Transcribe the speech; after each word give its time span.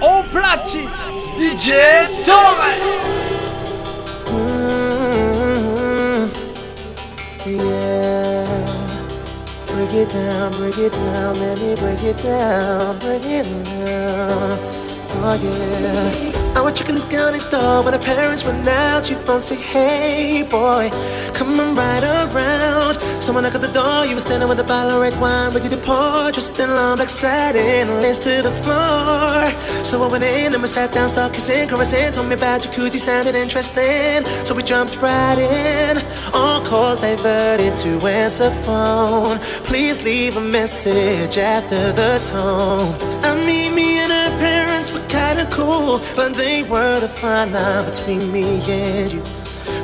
au 0.00 0.22
platine, 0.30 0.90
DJ 1.36 1.72
Torre. 2.24 2.74
Mm-hmm. 4.26 4.80
yeah. 7.46 8.46
Break 9.66 9.94
it 9.94 10.10
down, 10.10 10.52
break 10.52 10.78
it 10.78 10.92
down, 10.92 11.38
let 11.40 11.58
me 11.58 11.74
break 11.74 12.02
it 12.02 12.18
down, 12.22 12.98
break 12.98 13.24
it 13.24 13.46
down. 13.64 14.58
Oh 15.22 15.34
yeah. 15.42 16.39
I 16.56 16.62
was 16.62 16.72
checking 16.72 16.94
this 16.94 17.04
girl 17.04 17.30
next 17.30 17.50
door 17.50 17.82
when 17.84 17.92
her 17.92 17.98
parents 17.98 18.44
went 18.44 18.66
out. 18.66 19.06
She 19.06 19.14
phone 19.14 19.40
say, 19.40 19.56
Hey 19.56 20.42
boy, 20.42 20.90
come 21.32 21.50
coming 21.50 21.74
right 21.74 22.02
around. 22.02 22.94
Someone 23.22 23.44
knocked 23.44 23.56
at 23.56 23.62
the 23.62 23.72
door. 23.72 24.06
You 24.06 24.14
were 24.14 24.20
standing 24.20 24.48
with 24.48 24.60
a 24.60 24.64
bottle 24.64 24.96
of 24.96 25.02
red 25.02 25.18
wine, 25.20 25.52
ready 25.52 25.68
to 25.68 25.76
pour. 25.76 26.30
Just 26.30 26.58
in 26.58 26.70
long 26.70 26.96
black 26.96 27.08
satin, 27.08 27.88
lace 28.02 28.18
to 28.18 28.42
the 28.42 28.50
floor. 28.62 29.50
So 29.84 30.02
I 30.02 30.08
went 30.08 30.24
in 30.24 30.54
and 30.54 30.62
we 30.62 30.68
sat 30.68 30.92
down, 30.92 31.08
started 31.08 31.34
kissing, 31.34 31.68
caressing. 31.68 32.12
Told 32.12 32.28
me 32.28 32.34
about 32.34 32.62
jacuzzi, 32.62 32.98
sounded 32.98 33.34
interesting. 33.34 34.24
So 34.46 34.54
we 34.54 34.62
jumped 34.62 35.00
right 35.02 35.38
in. 35.38 35.96
All 36.32 36.60
calls 36.62 36.98
diverted 36.98 37.74
to 37.76 38.06
answer 38.06 38.50
phone. 38.64 39.38
Please 39.68 40.02
leave 40.04 40.36
a 40.36 40.40
message 40.40 41.38
after 41.38 41.92
the 41.92 42.18
tone. 42.30 42.94
I 43.24 43.34
mean, 43.46 43.74
me 43.74 43.98
and 43.98 44.12
her 44.12 44.30
parents 44.38 44.92
were 44.92 45.06
kinda 45.08 45.46
cool, 45.50 46.00
but 46.16 46.36
they 46.40 46.62
were 46.62 47.00
the 47.00 47.08
fine 47.08 47.52
line 47.52 47.84
between 47.84 48.32
me 48.32 48.60
and 48.66 49.12
you. 49.12 49.22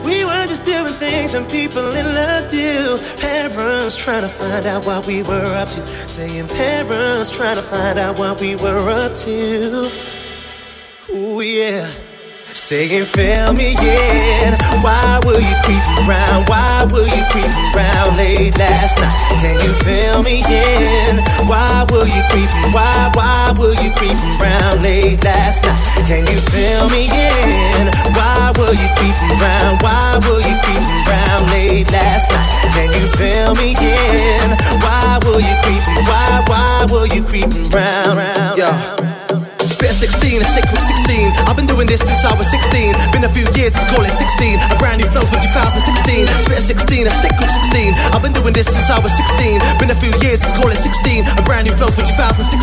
We 0.05 0.25
were 0.25 0.47
just 0.47 0.65
doing 0.65 0.95
things 0.95 1.35
and 1.35 1.49
people 1.51 1.95
in 1.95 2.07
love 2.07 2.51
do. 2.51 2.99
Parents 3.21 3.97
trying 3.97 4.23
to 4.23 4.29
find 4.29 4.67
out 4.67 4.87
what 4.87 5.07
we 5.07 5.23
were 5.23 5.55
up 5.61 5.69
to. 5.71 5.87
Saying 5.87 6.49
parents 6.49 7.37
trying 7.37 7.57
to 7.57 7.63
find 7.63 7.99
out 7.99 8.19
what 8.19 8.41
we 8.41 8.57
were 8.57 8.89
up 8.89 9.13
to. 9.25 9.91
Ooh, 11.13 11.43
yeah. 11.43 12.06
Saying, 12.57 13.05
fill 13.05 13.53
me 13.53 13.77
in. 13.85 14.57
Why 14.81 15.21
will 15.29 15.39
you 15.39 15.57
creep 15.61 15.85
around? 16.09 16.49
Why 16.49 16.89
will 16.89 17.05
you 17.05 17.23
creep 17.29 17.53
around 17.77 18.17
late 18.17 18.57
last 18.57 18.97
night? 18.97 19.13
Can 19.45 19.61
you 19.61 19.71
fill 19.85 20.25
me 20.25 20.41
in? 20.41 21.21
Why 21.47 21.85
will 21.93 22.09
you 22.09 22.25
creep? 22.33 22.49
Why, 22.73 23.13
why 23.13 23.53
will 23.61 23.77
you 23.85 23.93
creep 23.93 24.17
around 24.41 24.83
late 24.83 25.23
last 25.23 25.69
night? 25.69 26.09
Can 26.09 26.25
you 26.25 26.41
fill 26.49 26.89
me 26.89 27.13
in? 27.13 27.93
Why 28.17 28.51
will 28.57 28.73
you 28.73 28.89
creep 28.97 29.15
around? 29.37 29.77
Why 29.85 30.19
will 30.25 30.41
you 30.41 30.57
creep 30.65 30.83
around 31.07 31.45
late 31.53 31.93
last 31.93 32.33
night? 32.33 32.73
Can 32.73 32.89
you 32.89 33.05
fill 33.21 33.53
me 33.61 33.77
in? 33.77 34.57
Why 34.81 35.21
will 35.29 35.45
you 35.45 35.55
creep? 35.61 35.85
Why, 36.09 36.43
why 36.49 36.87
will 36.89 37.07
you 37.07 37.21
creep 37.21 37.53
around? 37.71 38.57
Yeah. 38.57 39.16
Spit 39.77 39.93
16 39.93 40.41
and 40.41 40.49
sick 40.49 40.65
with 40.73 40.81
16. 40.81 41.05
I've 41.45 41.53
been 41.53 41.69
doing 41.69 41.85
this 41.85 42.01
since 42.01 42.25
I 42.25 42.33
was 42.33 42.49
16. 42.49 42.97
Been 43.13 43.29
a 43.29 43.33
few 43.37 43.45
years, 43.53 43.77
let's 43.77 43.85
call 43.85 44.01
it 44.01 44.09
16. 44.09 44.57
A 44.73 44.77
brand 44.81 45.05
new 45.05 45.09
flow 45.13 45.21
for 45.29 45.37
2016. 45.37 46.25
Spit 46.49 46.65
16 46.65 47.05
and 47.05 47.13
sick 47.13 47.37
with 47.37 47.53
16. 47.53 47.93
I've 48.17 48.25
been 48.25 48.33
doing 48.33 48.57
this 48.57 48.73
since 48.73 48.89
I 48.89 48.97
was 49.05 49.13
16. 49.13 49.61
Been 49.77 49.93
a 49.93 49.99
few 50.01 50.09
years, 50.25 50.41
let's 50.41 50.57
call 50.57 50.73
it 50.73 50.81
16. 50.81 51.29
A 51.29 51.45
brand 51.45 51.69
new 51.69 51.77
flow 51.77 51.93
for 51.93 52.01
2016. 52.01 52.57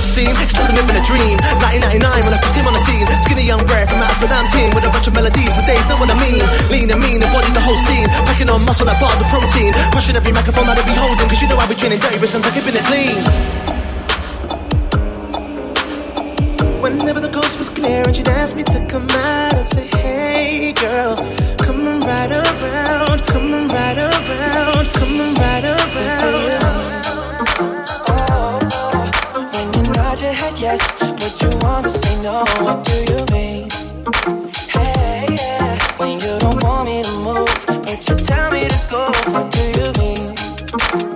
Seen, 0.00 0.32
I'm 0.32 0.72
living 0.80 0.96
a 0.96 1.04
dream. 1.04 1.36
1999 1.60 2.24
when 2.24 2.32
I 2.32 2.40
first 2.40 2.56
came 2.56 2.64
on 2.64 2.72
the 2.72 2.80
scene. 2.88 3.04
Skinny 3.20 3.44
young 3.44 3.60
rare 3.68 3.84
from 3.84 4.00
team 4.48 4.72
with 4.72 4.88
a 4.88 4.92
bunch 4.96 5.04
of 5.04 5.12
melodies 5.12 5.52
for 5.52 5.60
days, 5.68 5.84
know 5.92 6.00
what 6.00 6.08
I 6.08 6.16
mean. 6.24 6.40
Lean 6.72 6.88
and 6.88 7.04
mean, 7.04 7.20
embody 7.20 7.52
the 7.52 7.60
whole 7.60 7.76
scene. 7.76 8.08
Packing 8.24 8.48
on 8.48 8.64
muscle 8.64 8.88
like 8.88 8.96
bars 8.96 9.20
of 9.20 9.28
protein. 9.28 9.76
Crushing 9.92 10.16
every 10.16 10.32
microphone 10.32 10.64
that 10.72 10.80
I 10.80 10.84
be 10.88 10.96
holding. 10.96 11.28
Cause 11.28 11.36
you 11.36 11.52
know 11.52 11.60
I 11.60 11.68
be 11.68 11.76
training 11.76 12.00
dirty, 12.00 12.16
but 12.16 12.32
sometimes 12.32 12.56
keeping 12.56 12.72
it 12.72 12.84
clean. 12.88 13.65
Whenever 16.86 17.18
the 17.18 17.28
coast 17.28 17.58
was 17.58 17.68
clear 17.68 18.04
and 18.06 18.14
she'd 18.14 18.28
ask 18.28 18.54
me 18.54 18.62
to 18.62 18.78
come 18.86 19.10
out, 19.10 19.54
I'd 19.54 19.64
say, 19.64 19.88
Hey 19.98 20.72
girl, 20.72 21.16
coming 21.58 21.98
right 21.98 22.30
around, 22.30 23.26
coming 23.26 23.66
right 23.66 23.98
around, 23.98 24.86
coming 24.94 25.34
right 25.34 25.64
around. 25.66 26.62
When 29.52 29.66
you 29.74 29.82
nod 29.94 30.20
your 30.20 30.32
head 30.32 30.54
yes, 30.60 30.80
but 31.00 31.42
you 31.42 31.50
wanna 31.62 31.88
say 31.88 32.22
no, 32.22 32.44
what 32.62 32.84
do 32.86 32.96
you 33.12 33.18
mean? 33.34 33.68
Hey, 34.70 35.26
yeah. 35.28 35.78
When 35.96 36.20
you 36.20 36.38
don't 36.38 36.62
want 36.62 36.86
me 36.86 37.02
to 37.02 37.10
move, 37.18 37.66
but 37.66 38.08
you 38.08 38.14
tell 38.14 38.52
me 38.52 38.68
to 38.68 38.86
go, 38.88 39.10
what 39.32 39.50
do 39.50 39.62
you 39.80 39.90
mean? 39.98 41.15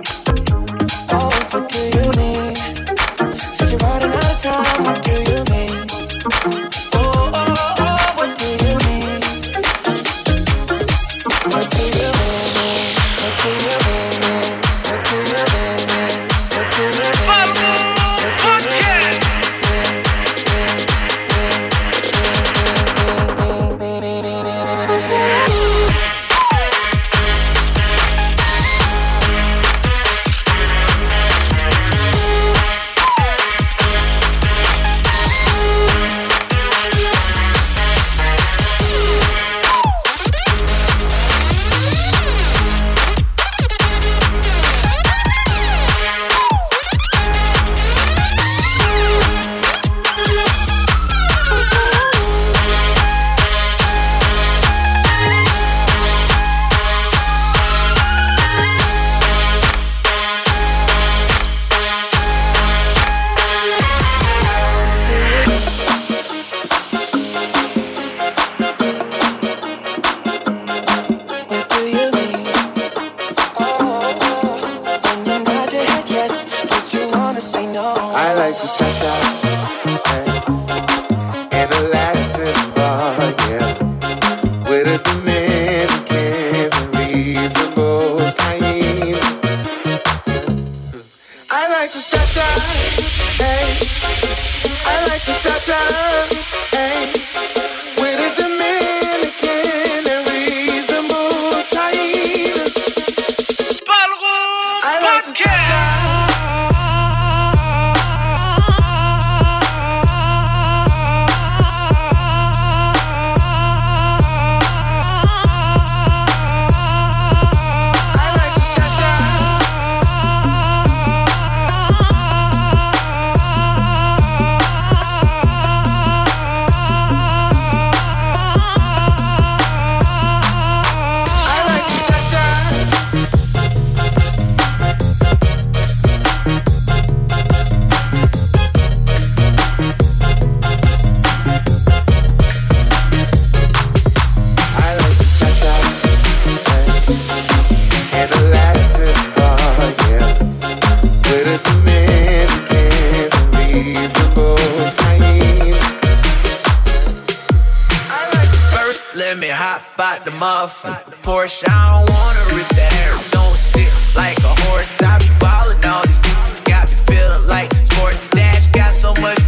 the 160.31 160.37
motherfucker 160.37 161.13
Porsche. 161.23 161.63
I 161.67 161.99
don't 161.99 162.09
wanna 162.09 162.55
rip 162.55 162.67
that 162.77 162.93
air. 163.03 163.13
Don't 163.31 163.55
sit 163.55 163.91
like 164.15 164.37
a 164.39 164.53
horse. 164.67 165.01
I 165.01 165.17
be 165.19 165.29
ballin' 165.39 165.83
all 165.85 166.03
these 166.05 166.19
dudes. 166.19 166.61
Got 166.61 166.89
me 166.89 166.95
feeling 167.07 167.47
like 167.47 167.73
sports. 167.73 168.19
Dash 168.29 168.67
got 168.67 168.91
so 168.91 169.13
much. 169.21 169.40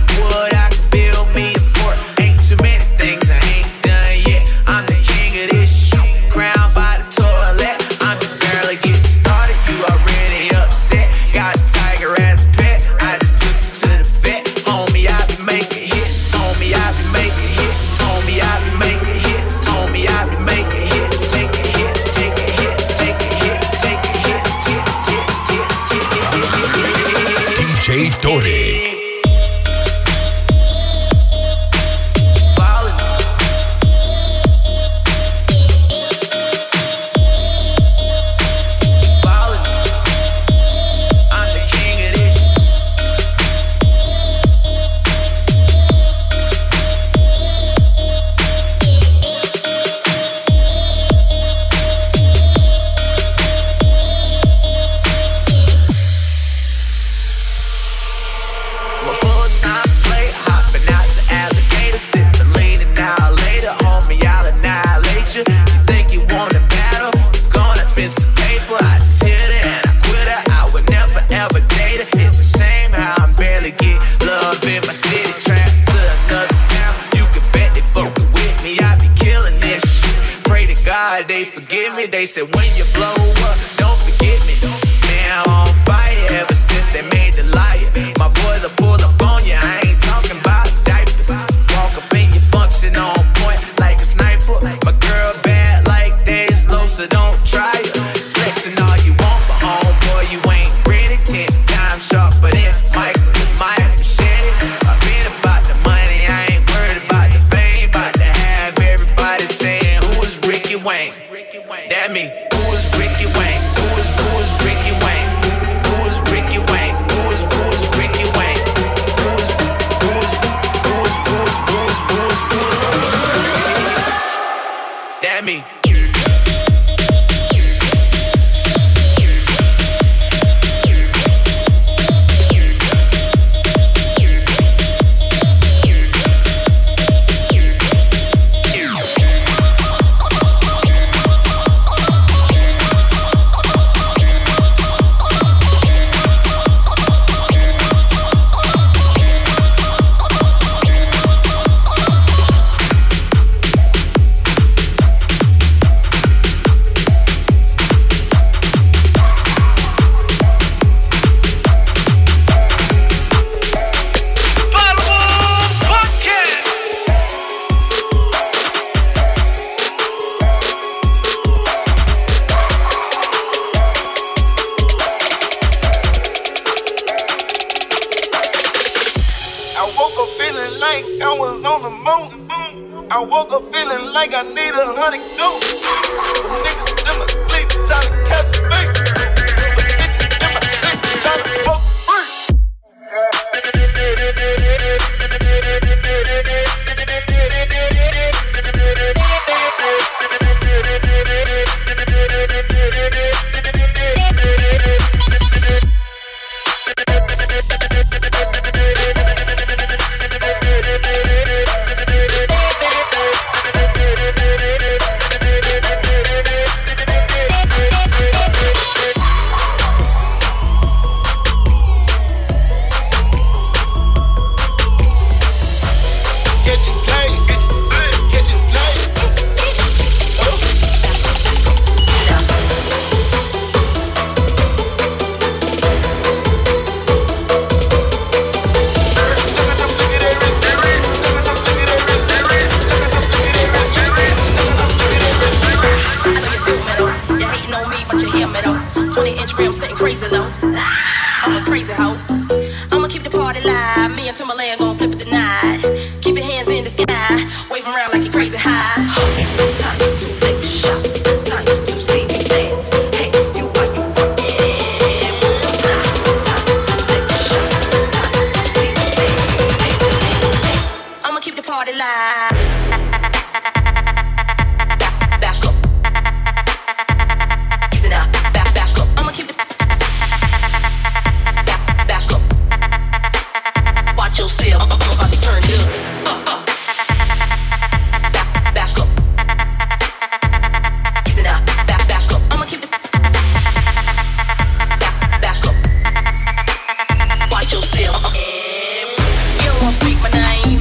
speak 299.93 300.17
my 300.23 300.29
name. 300.31 300.72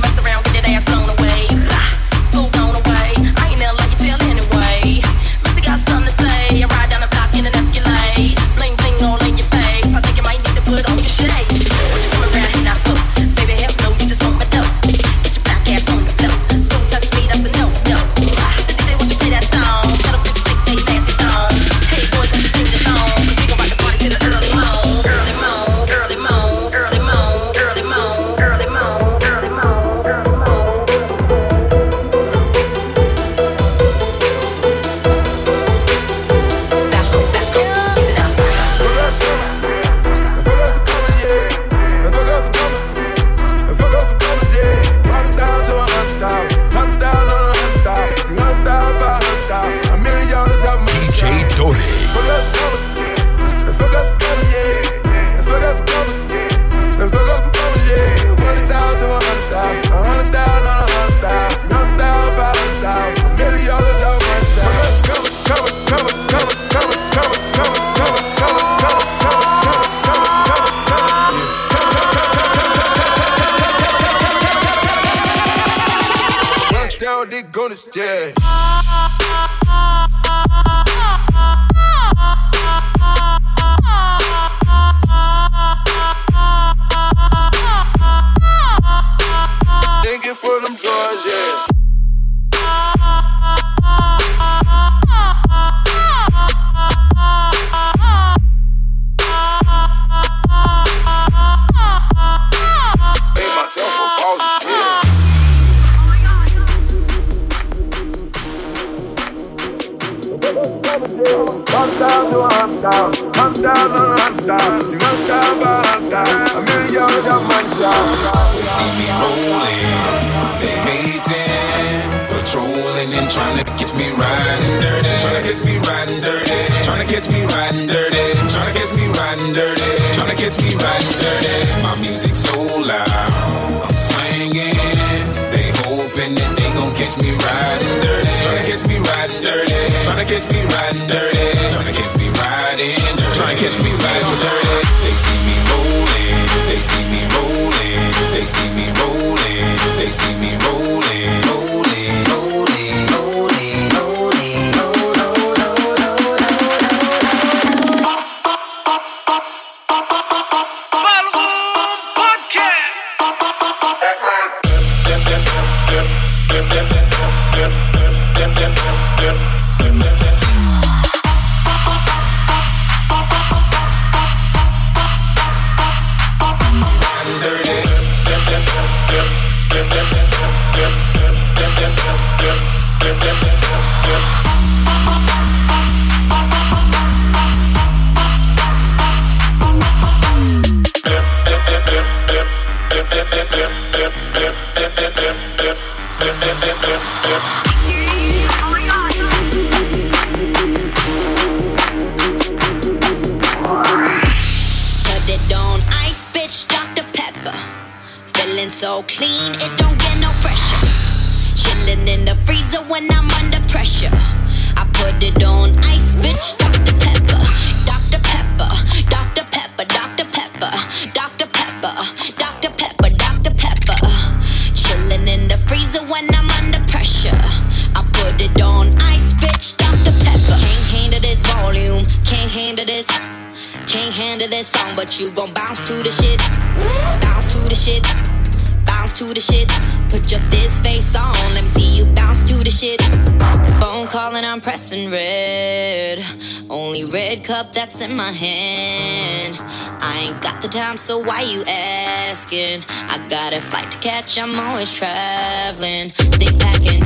so 251.03 251.19
why 251.19 251.43
you 251.43 251.65
asking? 251.67 252.85
I 253.11 253.27
got 253.29 253.53
a 253.53 253.61
flight 253.61 253.91
to 253.91 253.99
catch, 253.99 254.39
I'm 254.39 254.55
always 254.67 254.95
traveling. 254.95 256.07
They 256.39 256.47
packing, 256.63 257.03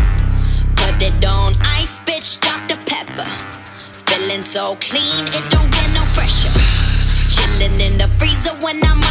put 0.76 1.00
it 1.00 1.24
on 1.24 1.54
ice, 1.80 1.98
bitch, 2.00 2.36
Dr. 2.44 2.76
Pepper. 2.84 3.24
Feeling 4.04 4.42
so 4.42 4.76
clean, 4.84 5.24
it 5.32 5.48
don't 5.48 5.72
get 5.72 5.88
no 5.94 6.04
fresher. 6.12 6.52
Chilling 7.32 7.80
in 7.80 7.96
the 7.96 8.08
freezer 8.18 8.54
when 8.60 8.76
I'm 8.84 9.05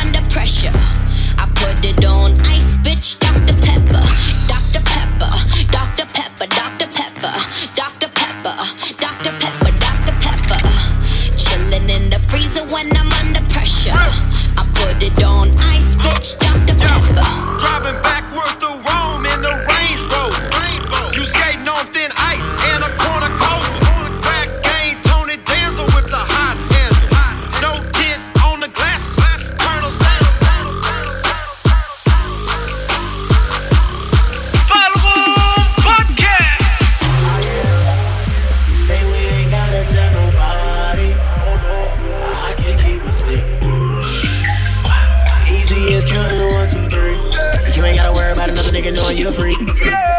for 49.05 49.13
you 49.13 49.31
free. 49.31 49.53
Yeah, 49.85 50.17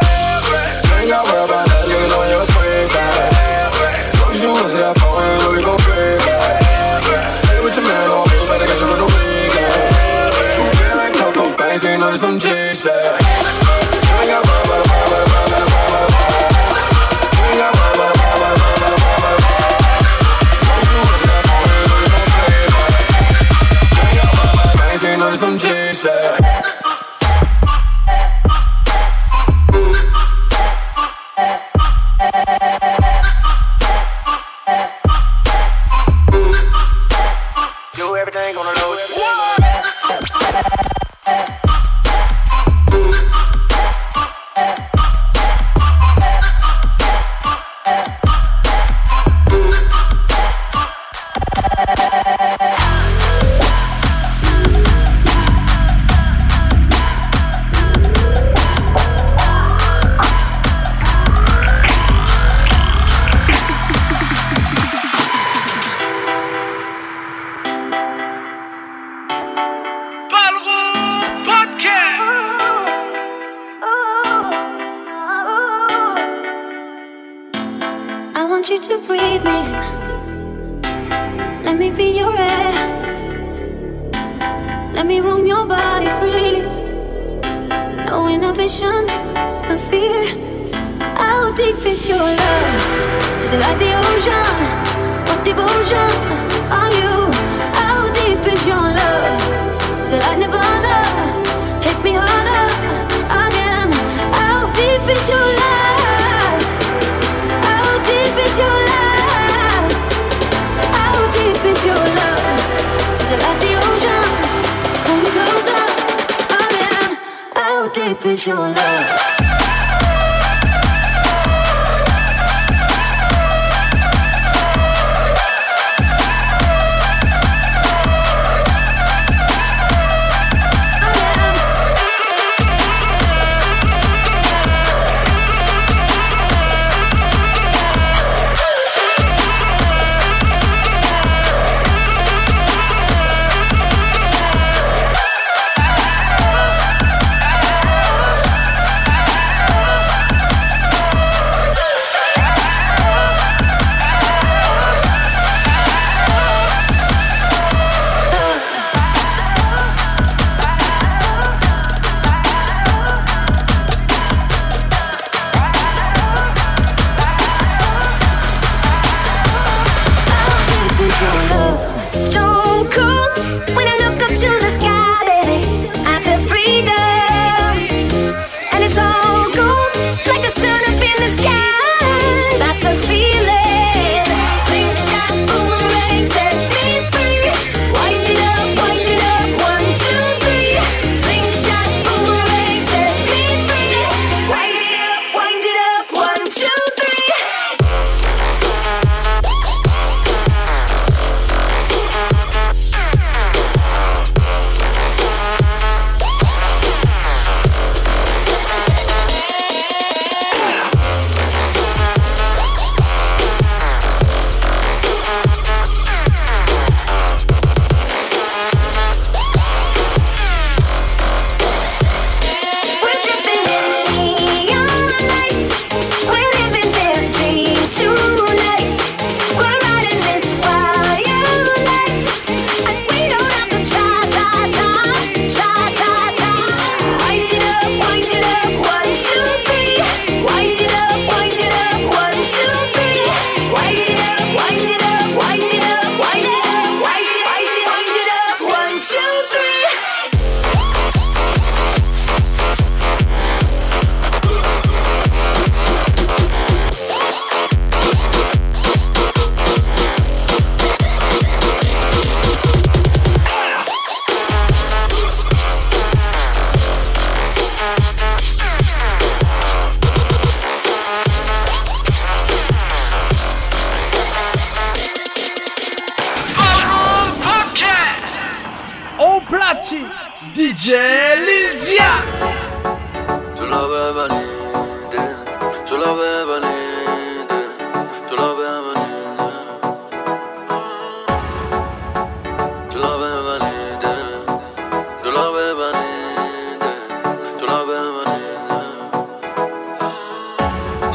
Ain't 0.94 1.10
no 1.10 1.18
worry 1.26 1.42
about 1.42 1.66
that, 1.66 1.82
nigga, 1.90 2.06
know 2.06 2.22
you're 2.30 2.46
free, 2.54 2.86
baby. 2.94 3.26
Long 4.22 4.34
you 4.38 4.50
answer 4.62 4.78
that 4.78 4.94
phone, 5.02 5.26
you 5.26 5.34
know 5.42 5.50
we 5.50 5.60
gon' 5.66 5.80
pay, 5.82 6.14
baby. 6.22 7.18
Stay 7.42 7.58
with 7.66 7.74
your 7.74 7.82
man, 7.82 8.06
or 8.14 8.22
you 8.30 8.40
better 8.46 8.66
get 8.70 8.78
your 8.78 8.90
little 8.94 9.10
weekend. 9.10 9.90
From 10.54 10.68
Philly, 10.78 11.08
Coco 11.18 11.44
Banks, 11.58 11.82
we 11.82 11.96
know 11.98 12.14
there's 12.14 12.20
some 12.20 12.38
G. 12.38 12.55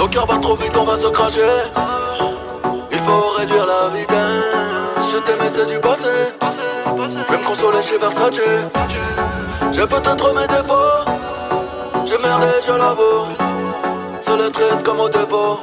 Nos 0.01 0.07
cœurs 0.07 0.25
battent 0.25 0.41
trop 0.41 0.55
vite, 0.55 0.75
on 0.75 0.83
va 0.83 0.97
se 0.97 1.05
cracher. 1.09 1.41
Il 2.91 2.97
faut 2.97 3.29
réduire 3.37 3.67
la 3.67 3.89
vitesse. 3.95 5.11
Je 5.11 5.17
t'aimais, 5.17 5.47
c'est 5.47 5.67
du 5.67 5.79
passé. 5.79 6.07
Je 6.41 7.31
vais 7.31 7.37
me 7.37 7.45
consoler 7.45 7.83
chez 7.83 7.99
Versace. 7.99 8.41
J'ai 9.71 9.85
peut-être 9.85 10.33
mes 10.33 10.47
défauts. 10.47 11.05
Je 12.03 12.07
J'ai 12.07 12.17
merdé, 12.17 12.47
je 12.65 12.71
l'avoue. 12.71 13.27
C'est 14.21 14.37
le 14.37 14.49
triste 14.49 14.81
comme 14.83 15.01
au 15.01 15.07
dépôt. 15.07 15.59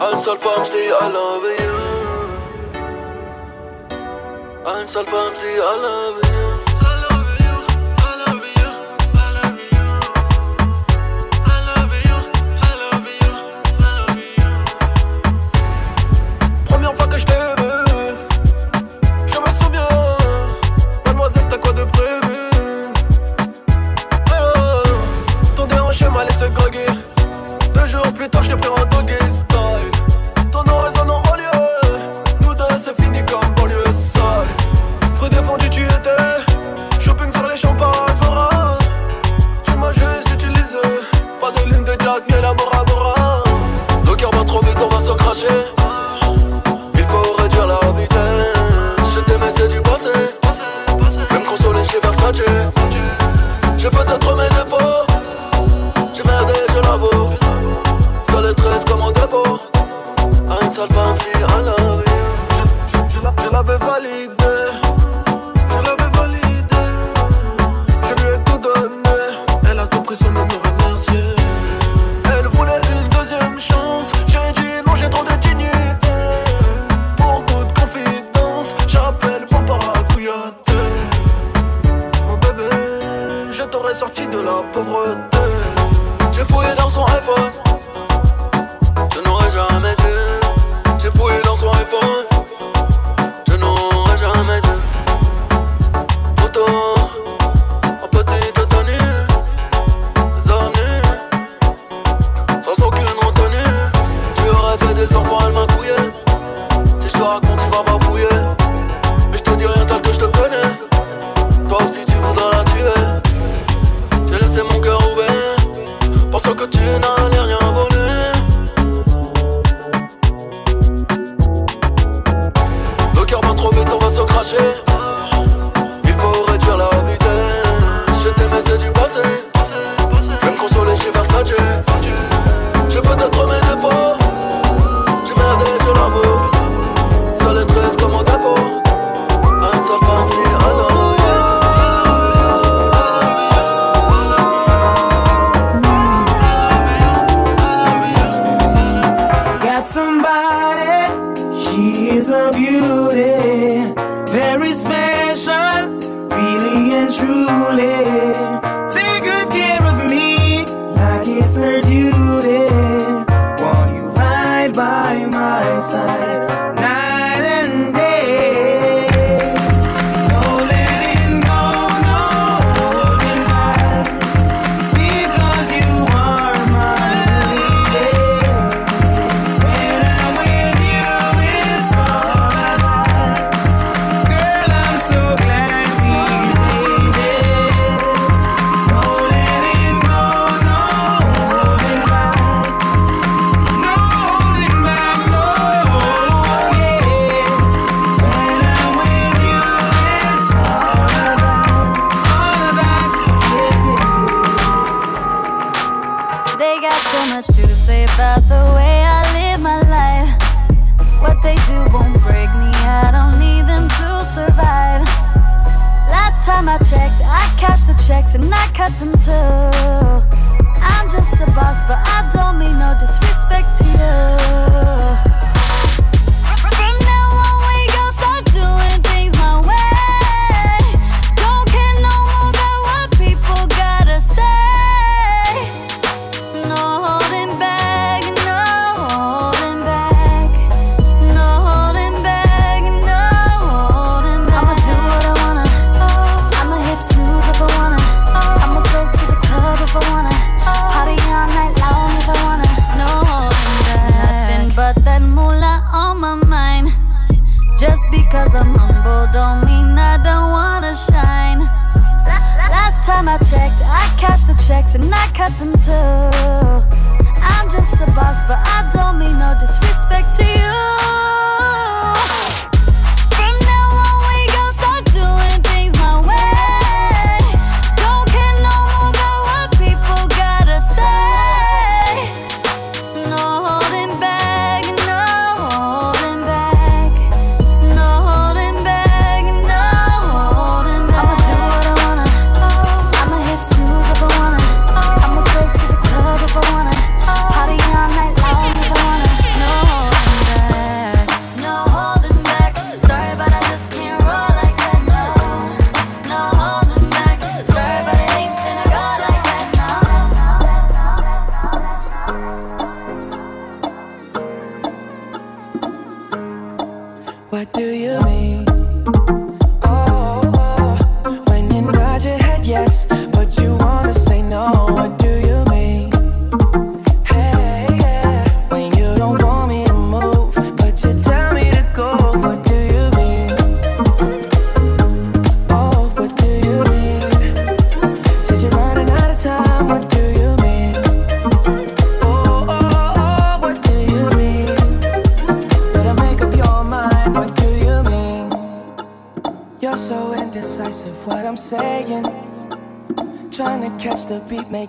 À 0.00 0.10
une 0.12 0.18
seule 0.18 0.36
femme, 0.36 0.64
je 0.64 0.72
dis 0.72 0.88
I 0.88 1.12
love 1.12 1.46
you. 1.60 1.74
À 4.66 4.80
une 4.82 4.88
seule 4.88 5.06
femme, 5.06 5.30
je 5.32 5.40
dis 5.40 5.54
I 5.58 5.80
love. 5.80 6.33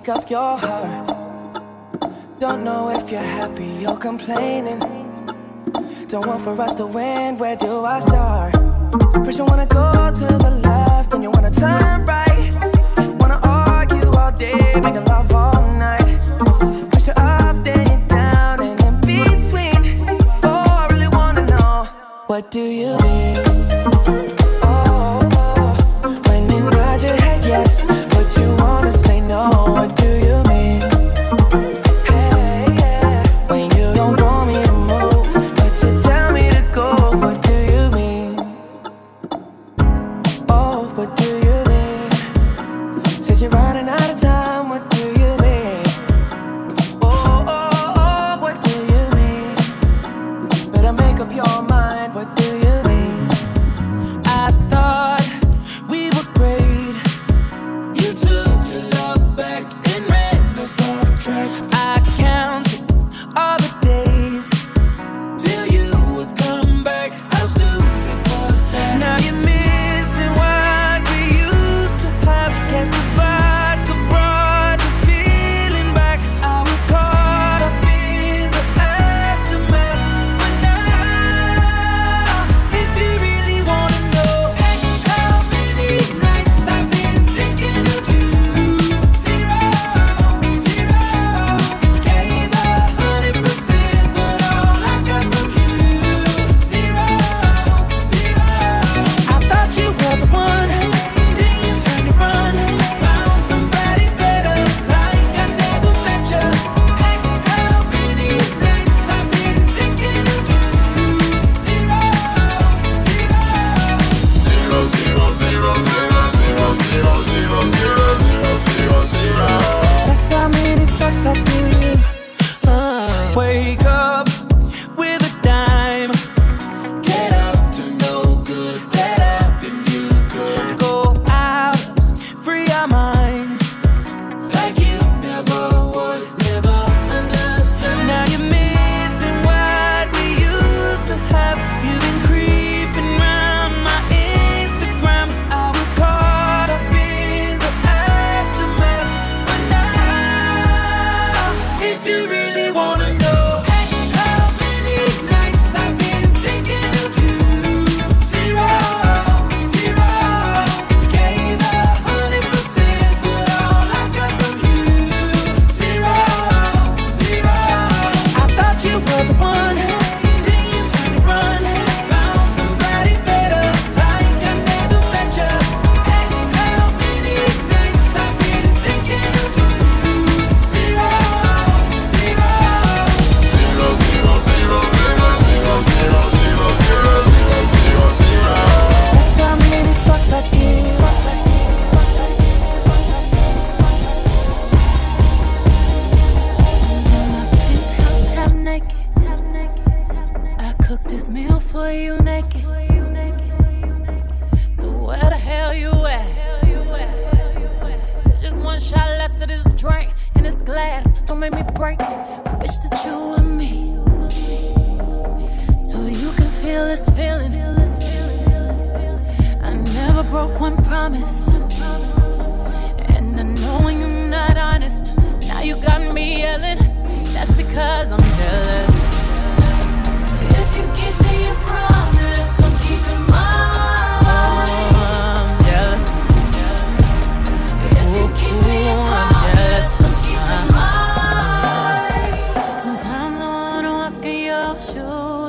up 0.10 0.30
your 0.30 0.58
heart. 0.58 1.62
Don't 2.39 2.63
know 2.63 2.89
if 2.89 3.10
you're 3.10 3.20
happy 3.20 3.86
or 3.88 3.98
complaining. 3.98 4.80
Don't 6.08 6.28
want 6.28 6.41
for 6.41 6.60
us 6.62 6.76
to 6.76 6.86
win. 6.86 7.38
Where 7.38 7.56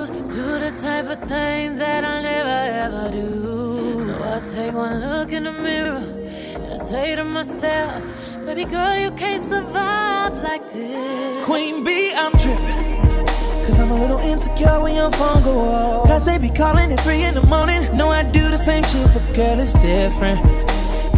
Do 0.07 0.59
the 0.61 0.73
type 0.81 1.07
of 1.07 1.19
things 1.29 1.79
that 1.79 2.05
I 2.05 2.23
never 2.23 2.59
ever 2.85 3.11
do. 3.11 4.05
So 4.05 4.23
I 4.23 4.55
take 4.55 4.73
one 4.73 5.01
look 5.01 5.33
in 5.33 5.43
the 5.43 5.53
mirror 5.53 5.97
and 5.97 6.73
I 6.73 6.77
say 6.77 7.17
to 7.17 7.25
myself, 7.25 8.05
Baby 8.45 8.67
girl, 8.67 8.97
you 8.97 9.11
can't 9.13 9.45
survive 9.45 10.35
like 10.45 10.73
this. 10.73 11.45
Queen 11.45 11.83
B, 11.83 12.13
I'm 12.15 12.31
tripping. 12.39 13.27
Cause 13.67 13.81
I'm 13.81 13.91
a 13.91 13.99
little 13.99 14.19
insecure 14.19 14.81
when 14.81 14.95
your 14.95 15.11
phone 15.11 15.43
go 15.43 15.59
off. 15.59 16.07
Cause 16.07 16.25
they 16.25 16.39
be 16.39 16.51
calling 16.51 16.93
at 16.93 17.01
3 17.01 17.23
in 17.25 17.35
the 17.35 17.43
morning. 17.43 17.97
No, 17.97 18.11
I 18.11 18.23
do 18.23 18.49
the 18.49 18.59
same 18.59 18.85
shit, 18.85 19.13
but 19.13 19.25
girl, 19.35 19.59
it's 19.59 19.73
different. 19.73 20.39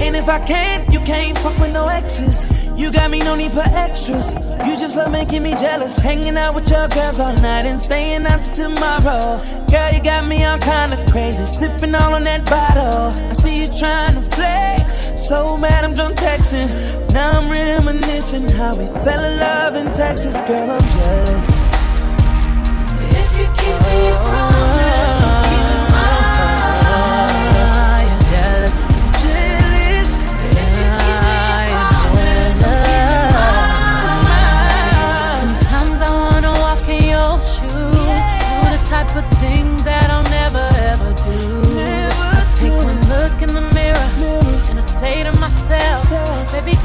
And 0.00 0.16
if 0.16 0.30
I 0.30 0.40
can't, 0.40 0.90
you 0.90 1.00
can't 1.00 1.36
fuck 1.38 1.58
with 1.58 1.74
no 1.74 1.88
exes. 1.88 2.46
You 2.78 2.92
got 2.92 3.10
me, 3.10 3.18
no 3.18 3.34
need 3.34 3.50
for 3.50 3.68
extras. 3.84 4.34
You 4.64 4.78
just 4.78 4.96
love 4.96 5.10
making 5.10 5.42
me 5.42 5.50
jealous. 5.56 5.98
Hanging 5.98 6.36
out 6.36 6.54
with 6.54 6.70
your 6.70 6.86
girls 6.86 7.18
all 7.18 7.34
night 7.34 7.66
and 7.66 7.82
staying 7.82 8.24
out 8.24 8.40
till 8.44 8.70
tomorrow. 8.70 9.42
Girl, 9.68 9.92
you 9.92 10.00
got 10.00 10.24
me 10.24 10.44
all 10.44 10.60
kind 10.60 10.94
of 10.94 11.10
crazy, 11.10 11.44
sipping 11.44 11.92
all 11.96 12.14
on 12.14 12.22
that 12.22 12.44
bottle. 12.44 13.10
I 13.30 13.32
see 13.32 13.62
you 13.62 13.68
trying 13.76 14.14
to 14.14 14.22
flex, 14.36 15.02
so 15.28 15.56
mad 15.56 15.84
I'm 15.84 15.94
drunk 15.94 16.14
texting. 16.18 16.68
Now 17.12 17.40
I'm 17.40 17.50
reminiscing 17.50 18.48
how 18.48 18.76
we 18.76 18.86
fell 19.04 19.24
in 19.24 19.40
love 19.40 19.74
in 19.74 19.86
Texas. 19.92 20.40
Girl, 20.42 20.70
I'm 20.70 20.88
jealous. 20.88 21.62
If 23.10 23.38
you 23.40 23.46
keep 23.58 23.78
me. 23.86 23.98
Oh. 24.14 24.37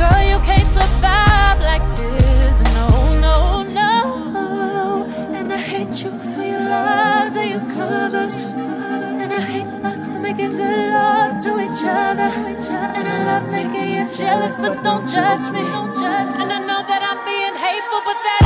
Girl, 0.03 0.23
you 0.31 0.39
can't 0.49 0.69
survive 0.79 1.59
like 1.71 1.85
this. 1.95 2.59
No, 2.77 2.89
no, 3.27 3.63
no. 3.63 5.05
And 5.37 5.53
I 5.53 5.57
hate 5.57 5.95
you 6.03 6.11
for 6.33 6.43
your 6.51 6.59
lies 6.59 7.37
and 7.37 7.49
your 7.53 7.65
covers. 7.77 8.37
And 9.21 9.31
I 9.31 9.41
hate 9.53 9.71
us 9.91 10.07
for 10.09 10.19
making 10.19 10.57
good 10.61 10.91
love 10.97 11.41
to 11.45 11.51
each 11.65 11.83
other. 12.03 12.31
And 12.97 13.07
I 13.15 13.17
love 13.29 13.45
making 13.49 13.89
you 13.95 14.03
jealous, 14.11 14.59
but 14.59 14.83
don't 14.83 15.07
judge 15.07 15.47
me. 15.55 15.65
And 16.41 16.49
I 16.57 16.59
know 16.69 16.81
that 16.91 17.01
I'm 17.09 17.19
being 17.31 17.55
hateful, 17.65 18.01
but 18.07 18.19
that. 18.25 18.42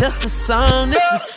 Just 0.00 0.24
a 0.24 0.30
song, 0.30 0.88
this 0.88 1.12
is 1.12 1.29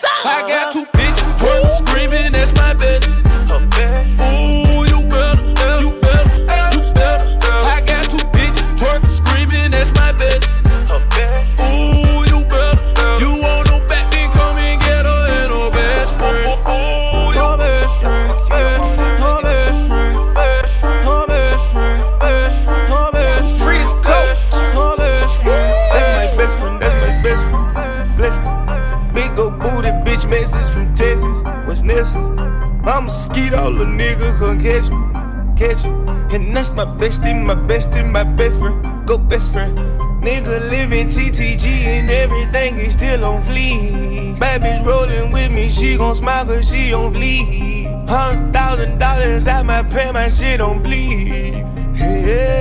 Bad 44.54 44.62
bitch 44.62 44.86
rolling 44.86 45.32
with 45.32 45.51
me, 45.51 45.68
she 45.68 45.97
gon' 45.97 46.14
smile 46.14 46.45
cause 46.45 46.70
she 46.70 46.93
on 46.93 47.12
bleed. 47.12 47.88
Hundred 48.08 48.54
thousand 48.54 48.99
dollars 48.99 49.47
at 49.47 49.66
my 49.66 49.82
pay, 49.82 50.12
my 50.12 50.30
shit 50.30 50.62
on 50.62 50.84
bleed. 50.84 51.66
Yeah. 51.95 52.54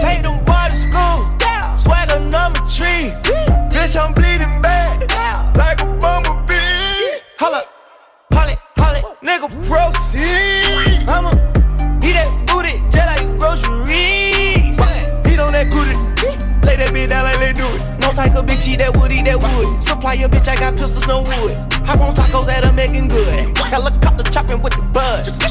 Take 0.00 0.22
them 0.22 0.38
boys 0.44 0.68
to 0.70 0.76
school. 0.76 1.18
Swagger 1.76 2.20
number 2.20 2.60
three. 2.70 3.10
Bitch, 3.74 3.96
I'm 4.00 4.14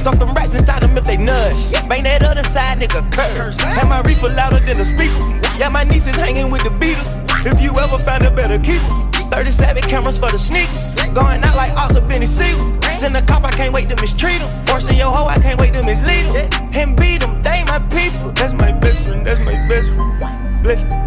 Stuff 0.02 0.18
them 0.18 0.34
rats 0.34 0.56
inside 0.56 0.82
them 0.82 0.98
if 0.98 1.04
they 1.04 1.16
nudge. 1.16 1.74
Bang 1.88 2.02
that 2.10 2.24
other 2.24 2.42
side, 2.42 2.80
nigga, 2.80 3.06
curse. 3.14 3.60
Have 3.62 3.88
my 3.88 4.02
reefer 4.02 4.34
louder 4.34 4.58
than 4.58 4.82
a 4.82 4.86
speaker. 4.86 5.14
Yeah, 5.62 5.70
my 5.70 5.84
niece 5.84 6.08
is 6.08 6.16
hanging 6.16 6.50
with 6.50 6.64
the 6.64 6.74
Beatles. 6.82 7.22
If 7.46 7.62
you 7.62 7.70
ever 7.78 8.00
find 8.00 8.26
a 8.26 8.32
better 8.32 8.58
keeper. 8.58 8.82
37 9.30 9.84
cameras 9.84 10.18
for 10.18 10.32
the 10.32 10.40
sneakers. 10.40 10.96
Going 11.14 11.44
out 11.46 11.56
like 11.56 11.70
Oscar 11.78 12.02
Benny 12.02 12.26
Siegel. 12.26 12.82
Send 12.90 13.16
a 13.16 13.22
cop, 13.22 13.46
I 13.46 13.52
can't 13.52 13.74
wait 13.74 13.90
to 13.90 13.96
mistreat 14.02 14.42
him. 14.42 14.50
Forcing 14.66 14.98
your 14.98 15.14
hoe, 15.14 15.28
I 15.28 15.38
can't 15.38 15.62
wait 15.62 15.74
to 15.74 15.86
mislead 15.86 16.34
him. 16.34 16.50
And 16.74 16.98
beat 16.98 17.22
them, 17.22 17.42
they 17.46 17.64
my 17.70 17.78
people. 17.94 18.34
That's 18.34 18.54
my 18.58 18.74
best 18.82 19.06
friend, 19.06 19.26
that's 19.26 19.40
my 19.40 19.54
best 19.70 19.94
friend. 19.94 20.64
Bless 20.66 20.82
me. 20.84 20.98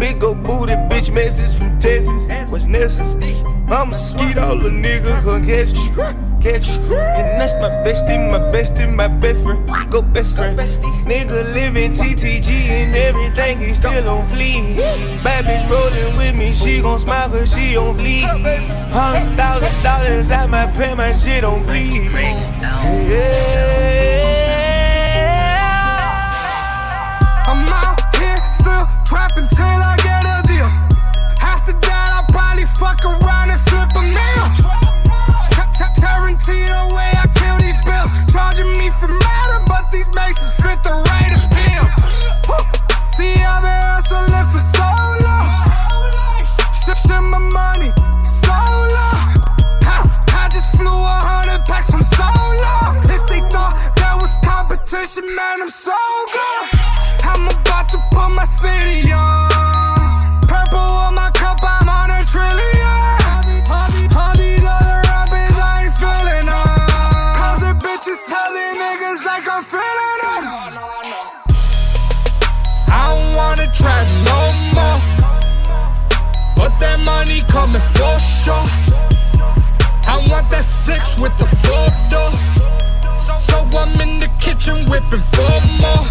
Big 0.00 0.24
old 0.24 0.42
booty 0.42 0.72
bitch 0.88 1.12
message 1.12 1.58
from 1.58 1.78
Texas. 1.78 2.28
What's 2.48 2.64
necessary? 2.64 3.36
I'm 3.68 3.90
a 3.90 3.94
skeet, 3.94 4.38
all 4.38 4.56
the 4.56 4.70
nigga 4.70 5.22
gon' 5.24 5.44
catch 5.44 5.72
me. 5.72 6.29
Catch 6.40 6.78
me. 6.88 6.96
And 6.96 7.38
that's 7.38 7.52
my 7.60 7.68
bestie, 7.84 8.16
my 8.30 8.38
bestie, 8.38 8.88
my 8.94 9.08
best 9.08 9.42
friend. 9.42 9.60
Go 9.90 10.00
best 10.00 10.36
friend. 10.36 10.58
Nigga 10.58 11.52
living 11.52 11.92
TTG 11.92 12.48
and 12.50 12.96
everything 12.96 13.58
he 13.58 13.74
still 13.74 14.08
on 14.08 14.26
fleek. 14.28 14.78
Bad 15.22 15.44
bitch 15.44 15.68
rolling 15.68 16.16
with 16.16 16.34
me, 16.34 16.52
she 16.52 16.80
gon' 16.80 16.98
smile 16.98 17.28
cause 17.28 17.52
she 17.52 17.76
on 17.76 17.94
fleek. 17.96 18.24
Hundred 18.90 19.36
thousand 19.36 19.82
dollars 19.82 20.30
at 20.30 20.48
my 20.48 20.64
pay, 20.72 20.94
my 20.94 21.12
shit 21.12 21.44
on 21.44 21.62
bleed. 21.66 22.10
Yeah. 22.10 23.50
I'm 27.48 27.68
out 27.68 28.00
here 28.16 28.40
still 28.54 28.86
trapping 29.04 29.48
till 29.48 29.66
I 29.66 29.96
get 29.98 30.24
a 30.24 30.42
deal. 30.48 30.70
After 31.42 31.72
that, 31.72 32.12
I'll 32.16 32.24
probably 32.32 32.64
fuck 32.64 33.04
around 33.04 33.29
Tarantino 36.50 36.96
way 36.96 37.10
I 37.14 37.26
kill 37.38 37.58
these 37.58 37.78
bills. 37.84 38.10
Charging 38.32 38.66
me 38.78 38.90
for 38.90 39.06
murder, 39.08 39.64
but 39.66 39.90
these 39.92 40.06
bases 40.08 40.54
fit 40.56 40.82
the 40.82 40.90
bill. 41.54 41.86
Woo. 42.48 42.64
See, 43.14 43.34
I've 43.38 43.62
been 43.62 43.82
hustling 43.86 44.46
for 44.50 44.58
so 44.58 44.88
long. 45.22 45.46
Sh- 46.74 46.98
Shit 47.06 47.22
my 47.22 47.38
money 47.38 47.90
so 48.26 48.50
long. 48.50 49.30
I, 49.86 50.02
I 50.42 50.48
just 50.50 50.74
flew 50.76 50.90
a 50.90 51.18
hundred 51.22 51.64
packs 51.66 51.90
from 51.90 52.02
so 52.02 52.26
long. 52.26 52.98
If 53.06 53.22
they 53.30 53.40
thought 53.50 53.74
there 53.94 54.16
was 54.18 54.36
competition, 54.42 55.24
man, 55.36 55.62
I'm 55.62 55.70
so 55.70 55.94
good. 56.34 56.66
I'm 57.30 57.46
about 57.46 57.88
to 57.90 57.98
put 58.10 58.28
my 58.34 58.44
city 58.44 59.12
on. 59.12 59.49
money 77.20 77.40
coming 77.48 77.82
for 77.96 78.18
sure. 78.18 78.66
I 80.08 80.16
want 80.30 80.48
that 80.48 80.64
six 80.64 81.20
with 81.20 81.36
the 81.36 81.44
four 81.44 81.92
door. 82.08 82.32
So 83.46 83.56
I'm 83.76 83.92
in 84.00 84.20
the 84.20 84.30
kitchen 84.40 84.88
whipping 84.88 85.24
four 85.34 85.60
more. 85.82 86.06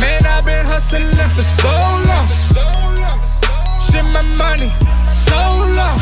Man, 0.00 0.24
I've 0.24 0.46
been 0.46 0.64
hustling 0.64 1.12
for 1.36 1.46
so 1.60 1.68
long. 2.08 2.26
Shit, 3.84 4.06
my 4.16 4.24
money 4.40 4.72
so 5.12 5.36
long. 5.78 6.00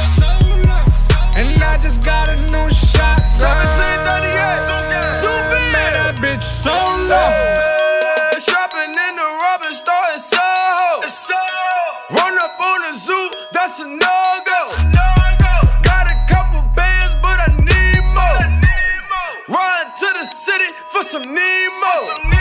And 1.34 1.60
I 1.60 1.76
just 1.82 2.00
got 2.04 2.28
a 2.28 2.36
new 2.54 2.70
shot. 2.70 3.22
1738, 3.34 5.74
Man, 5.74 5.92
that 5.98 6.14
bitch 6.22 6.42
so 6.42 6.70
long. 7.10 7.73
Nemo. 21.94 22.33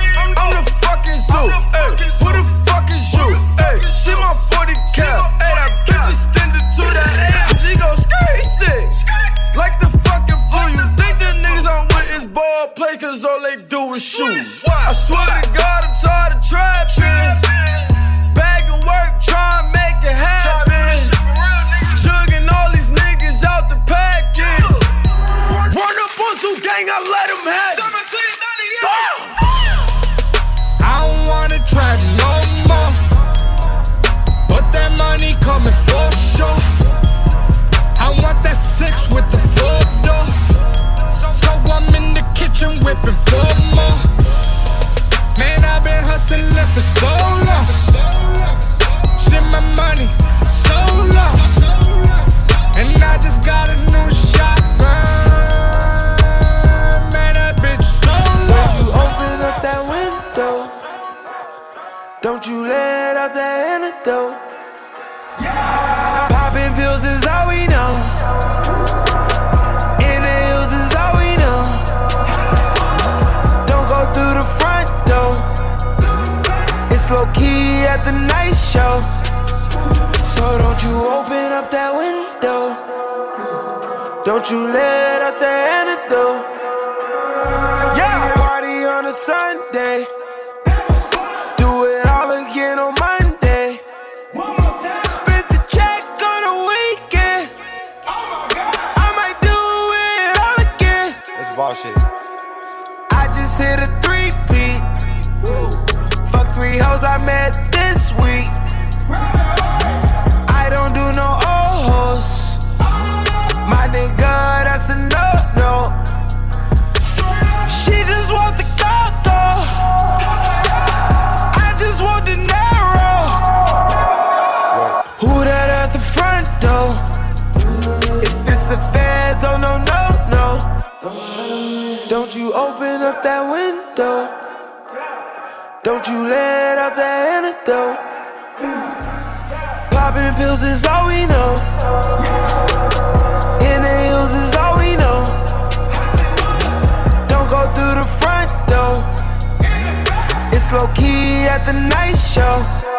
Low 150.72 150.88
key 150.94 151.46
at 151.46 151.66
the 151.66 151.74
night 151.74 152.16
show. 152.16 152.93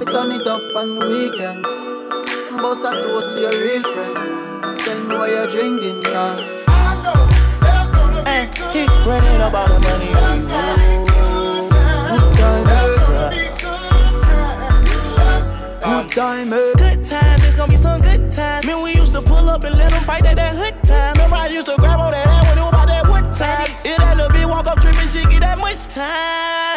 To 0.00 0.06
turn 0.06 0.32
it 0.32 0.46
up 0.46 0.62
on 0.76 0.98
the 0.98 1.04
weekends. 1.04 1.68
Bust 2.56 2.80
a 2.88 3.02
toast 3.02 3.32
to 3.32 3.38
your 3.38 3.52
real 3.52 3.82
friend. 3.82 4.78
Tell 4.80 4.98
me 5.04 5.14
what 5.14 5.28
you're 5.28 5.46
drinking, 5.50 6.00
yeah. 6.08 6.40
Hey, 8.24 8.48
he 8.72 8.86
running 9.04 9.42
about 9.44 9.68
the 9.68 9.78
money. 9.84 10.08
Good 15.84 16.10
time, 16.16 16.48
Good 16.48 16.48
time? 16.48 16.48
Good 16.48 17.04
times, 17.04 17.44
it's 17.44 17.56
gonna 17.56 17.70
be 17.70 17.76
some 17.76 18.00
good 18.00 18.30
times. 18.32 18.64
Man, 18.64 18.82
we 18.82 18.94
used 18.94 19.12
to 19.12 19.20
pull 19.20 19.50
up 19.50 19.64
and 19.64 19.76
let 19.76 19.90
them 19.90 20.02
fight 20.04 20.24
at 20.24 20.36
that 20.36 20.56
hood 20.56 20.82
time. 20.82 21.12
Remember, 21.12 21.36
I 21.36 21.48
used 21.48 21.66
to 21.66 21.76
grab 21.76 22.00
on 22.00 22.12
that 22.12 22.26
ass 22.26 22.48
when 22.48 22.56
it 22.56 22.62
was 22.62 22.72
about 22.72 22.88
that 22.88 23.06
wood 23.06 23.36
time. 23.36 23.68
If 23.84 23.98
that 23.98 24.16
little 24.16 24.32
bitch 24.32 24.48
walk 24.48 24.66
up 24.66 24.80
tripping, 24.80 25.08
she 25.08 25.28
get 25.28 25.40
that 25.40 25.58
much 25.58 25.88
time. 25.88 26.69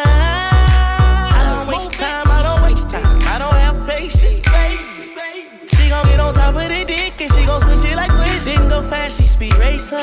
Fast, 8.90 9.20
she 9.20 9.28
speed 9.28 9.56
racing. 9.56 9.98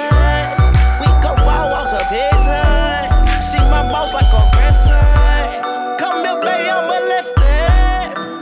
We 1.01 1.07
go 1.23 1.35
wild 1.45 1.71
walks 1.73 1.93
up 1.93 2.03
head 2.03 2.33
time. 2.33 3.11
She 3.43 3.59
my 3.71 3.83
boss 3.91 4.13
like 4.15 4.31
a 4.33 4.43
grandson. 4.53 5.99
Come 5.99 6.25
here, 6.25 6.41
baby, 6.41 6.71
I'm 6.71 6.87
molested. 6.87 7.41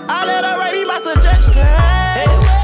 I 0.09 0.24
let 0.26 0.45
her 0.45 0.57
write 0.59 0.86
my 0.86 1.01
suggestions. 1.01 1.57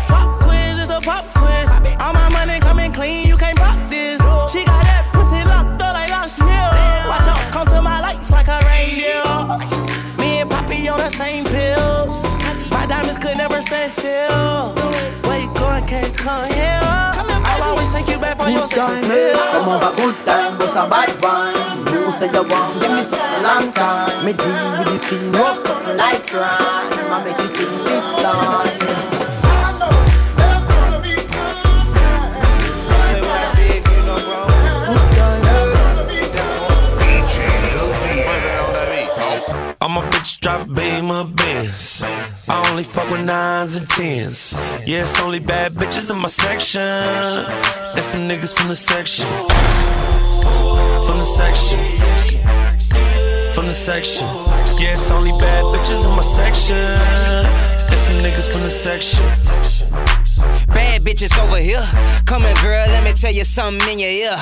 Pop 0.08 0.40
quiz 0.42 0.78
is 0.78 0.90
a 0.90 1.00
pop 1.00 1.24
quiz. 1.34 1.68
All 2.00 2.12
my 2.12 2.28
money 2.30 2.60
coming 2.60 2.92
clean, 2.92 3.26
you 3.28 3.36
can't 3.36 3.56
pop 3.58 3.78
this. 3.90 4.20
She 4.52 4.64
got 4.64 4.82
that 4.84 5.08
pussy 5.12 5.42
locked 5.44 5.80
up 5.82 5.94
like 5.94 6.10
lost 6.10 6.40
milk. 6.40 6.74
Watch 7.08 7.28
out, 7.28 7.40
come 7.52 7.66
to 7.68 7.82
my 7.82 8.00
lights 8.00 8.30
like 8.30 8.48
a 8.48 8.60
reindeer. 8.68 9.24
Me 10.18 10.40
and 10.40 10.50
Poppy 10.50 10.88
on 10.88 10.98
the 10.98 11.10
same 11.10 11.44
pills. 11.44 12.24
My 12.70 12.86
diamonds 12.86 13.18
could 13.18 13.36
never 13.36 13.60
stand 13.62 13.90
still. 13.90 14.83
For 18.44 18.50
your 18.50 18.60
Good 18.60 18.68
sex 18.68 18.86
time? 18.86 19.52
Come 19.52 19.68
over, 19.68 19.96
good 19.96 20.16
time, 20.24 20.58
bust 20.58 20.76
a 20.76 20.84
bad 20.88 21.10
one. 21.24 21.86
You 21.92 22.12
say 22.18 22.28
you 22.28 22.44
want, 22.44 22.80
give 22.80 22.92
me 22.92 23.02
something 23.02 23.42
long 23.42 23.72
time. 23.72 24.24
Me 24.24 24.32
deal 24.32 24.70
with 24.78 24.88
the 24.92 24.98
scene, 25.06 25.32
rough 25.32 25.66
something 25.66 25.96
like 25.96 26.26
crime. 26.28 26.92
I 27.12 27.24
make 27.24 27.38
you 27.38 27.48
sing 27.56 27.74
this 27.84 28.06
line. 28.22 29.13
I'm 40.46 40.60
a 40.60 40.64
drop 40.64 40.76
beam 40.76 41.10
of 41.10 41.34
Benz. 41.36 42.02
I 42.02 42.68
only 42.70 42.82
fuck 42.82 43.10
with 43.10 43.24
nines 43.24 43.76
and 43.76 43.88
tens. 43.88 44.52
Yeah, 44.86 45.02
it's 45.02 45.18
only 45.20 45.40
bad 45.40 45.72
bitches 45.72 46.10
in 46.10 46.20
my 46.20 46.28
section. 46.28 46.82
And 46.82 48.04
some 48.04 48.28
niggas 48.28 48.54
from 48.56 48.68
the 48.68 48.76
section. 48.76 49.26
From 51.06 51.18
the 51.18 51.24
section. 51.24 51.78
From 53.54 53.66
the 53.66 53.72
section. 53.72 54.26
Yeah, 54.80 54.92
it's 54.92 55.10
only 55.10 55.32
bad 55.32 55.64
bitches 55.72 56.04
in 56.04 56.14
my 56.14 56.22
section. 56.22 56.76
And 56.76 57.98
some 57.98 58.16
niggas 58.16 58.50
from 58.52 58.62
the 58.62 58.70
section. 58.70 59.24
Bad 60.66 60.83
bitches 61.00 61.36
over 61.42 61.56
here. 61.58 61.84
Come 62.26 62.42
here, 62.42 62.54
girl, 62.62 62.86
let 62.88 63.04
me 63.04 63.12
tell 63.12 63.32
you 63.32 63.44
something 63.44 63.88
in 63.92 63.98
your 63.98 64.10
ear. 64.10 64.36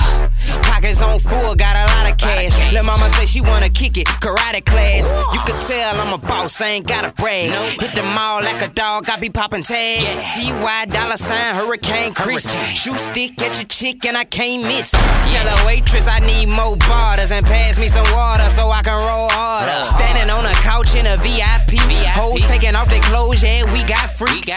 Pockets 0.63 1.01
on 1.01 1.19
full, 1.19 1.55
got 1.55 1.75
a 1.75 1.85
lot 1.95 2.11
of 2.11 2.17
cash. 2.17 2.53
Let 2.73 2.85
mama 2.85 3.09
say 3.09 3.25
she 3.25 3.41
wanna 3.41 3.69
kick 3.69 3.97
it, 3.97 4.07
karate 4.21 4.65
class. 4.65 5.09
You 5.33 5.39
could 5.45 5.59
tell 5.67 5.99
I'm 5.99 6.13
a 6.13 6.17
boss, 6.17 6.61
I 6.61 6.67
ain't 6.69 6.87
gotta 6.87 7.11
brag. 7.11 7.51
Hit 7.79 7.95
the 7.95 8.03
mall 8.03 8.41
like 8.41 8.61
a 8.61 8.67
dog, 8.69 9.09
I 9.09 9.17
be 9.17 9.29
popping 9.29 9.63
tags. 9.63 10.19
TY 10.35 10.85
dollar 10.85 11.17
sign, 11.17 11.55
Hurricane 11.55 12.13
Chris. 12.13 12.45
Shoot 12.73 12.97
stick 12.97 13.41
at 13.41 13.57
your 13.57 13.67
chick 13.67 14.05
and 14.05 14.17
I 14.17 14.23
can't 14.23 14.63
miss. 14.63 14.91
Tell 14.91 15.45
the 15.45 15.63
waitress 15.65 16.07
I 16.07 16.19
need 16.19 16.47
more 16.47 16.77
barters 16.77 17.31
and 17.31 17.45
pass 17.45 17.77
me 17.79 17.87
some 17.87 18.05
water 18.13 18.49
so 18.49 18.69
I 18.69 18.81
can 18.81 18.93
roll 18.93 19.29
harder. 19.29 19.83
Standing 19.83 20.29
on 20.29 20.45
a 20.45 20.53
couch 20.61 20.95
in 20.95 21.05
a 21.07 21.17
VIP. 21.17 21.79
Hoes 22.13 22.41
taking 22.47 22.75
off 22.75 22.89
their 22.89 23.01
clothes, 23.01 23.43
yeah, 23.43 23.63
we 23.73 23.83
got 23.83 24.11
freaks. 24.13 24.49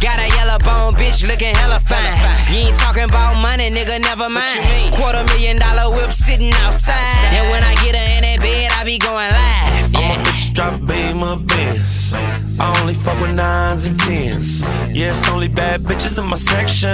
Got 0.00 0.18
a 0.18 0.28
yellow 0.36 0.58
bone 0.58 0.94
bitch 0.94 1.21
looking 1.24 1.54
hella 1.54 1.78
fine. 1.80 2.18
You 2.50 2.68
ain't 2.68 2.76
talking 2.76 3.04
about 3.04 3.40
money, 3.40 3.70
nigga, 3.70 4.00
never 4.00 4.28
mind. 4.28 4.94
Quarter 4.94 5.24
million 5.24 5.58
dollar 5.58 5.94
whip 5.94 6.12
sitting 6.12 6.52
outside. 6.64 6.98
And 7.32 7.48
when 7.50 7.62
I 7.62 7.74
get 7.84 7.94
her 7.94 8.08
in 8.16 8.22
that 8.22 8.40
bed, 8.40 8.70
I 8.78 8.84
be 8.84 8.98
going 8.98 9.30
live. 9.30 9.96
I'm 9.96 10.20
a 10.20 10.24
bitch 10.24 10.54
drop 10.54 10.80
beam 10.86 11.22
a 11.22 11.36
Benz. 11.36 12.12
I 12.14 12.80
only 12.80 12.94
fuck 12.94 13.20
with 13.20 13.34
nines 13.34 13.86
and 13.86 13.98
tens. 13.98 14.62
Yeah, 14.90 15.10
it's 15.10 15.28
only 15.30 15.48
bad 15.48 15.82
bitches 15.82 16.18
in 16.18 16.28
my 16.28 16.36
section. 16.36 16.90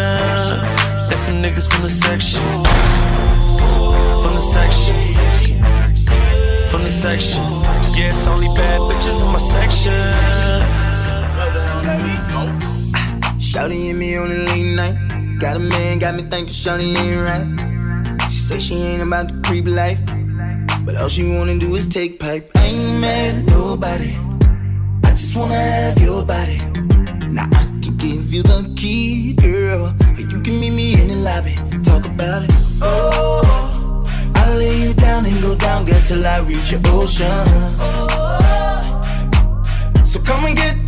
That's 1.09 1.23
some 1.23 1.43
niggas 1.43 1.71
from 1.73 1.83
the 1.83 1.91
section. 1.91 2.45
From 4.23 4.35
the 4.35 4.41
section. 4.41 4.95
From 6.71 6.83
the 6.85 6.91
section. 6.91 7.43
Yeah, 7.97 8.11
it's 8.11 8.27
only 8.27 8.49
bad 8.49 8.81
bitches 8.81 9.23
in 9.25 9.33
my 9.33 9.39
section. 9.39 10.79
Shouty 13.49 13.87
hit 13.87 13.95
me 13.97 14.15
on 14.15 14.29
the 14.29 14.45
late 14.45 14.75
night. 14.75 15.39
Got 15.41 15.57
a 15.57 15.59
man, 15.59 15.99
got 15.99 16.15
me 16.15 16.23
thinking 16.23 16.53
Shawty 16.53 16.95
ain't 16.95 17.19
right. 17.19 18.31
She 18.31 18.41
say 18.41 18.59
she 18.59 18.75
ain't 18.75 19.03
about 19.03 19.29
the 19.29 19.41
creep 19.41 19.67
life. 19.67 19.99
But 20.85 20.97
all 20.97 21.09
she 21.09 21.25
wanna 21.35 21.59
do 21.59 21.75
is 21.75 21.87
take 21.87 22.21
pipe. 22.21 22.51
I 22.57 22.67
ain't 22.67 23.01
mad 23.01 23.35
at 23.37 23.45
nobody. 23.47 24.15
I 25.03 25.11
just 25.13 25.35
wanna 25.35 25.55
have 25.55 25.99
your 25.99 26.27
body. 26.27 26.59
Now 27.33 27.49
I 27.51 27.65
can 27.81 27.97
give 27.97 28.35
you 28.35 28.43
the 28.43 28.71
key, 28.77 29.33
girl. 29.33 29.95
Or 29.99 30.21
you 30.21 30.43
can 30.43 30.61
meet 30.61 30.75
me 30.75 31.01
in 31.01 31.09
the 31.09 31.17
lobby. 31.17 31.55
Talk 31.83 32.05
about 32.05 32.43
it. 32.43 32.53
Oh, 32.83 34.05
I'll 34.35 34.57
lay 34.59 34.83
you 34.83 34.93
down 34.93 35.25
and 35.25 35.41
go 35.41 35.55
down, 35.55 35.87
girl, 35.87 36.03
till 36.03 36.27
I 36.27 36.41
reach 36.41 36.71
your 36.71 36.83
ocean. 36.89 37.27
Oh, 37.81 39.01
So 40.05 40.21
come 40.21 40.45
and 40.45 40.55
get 40.55 40.88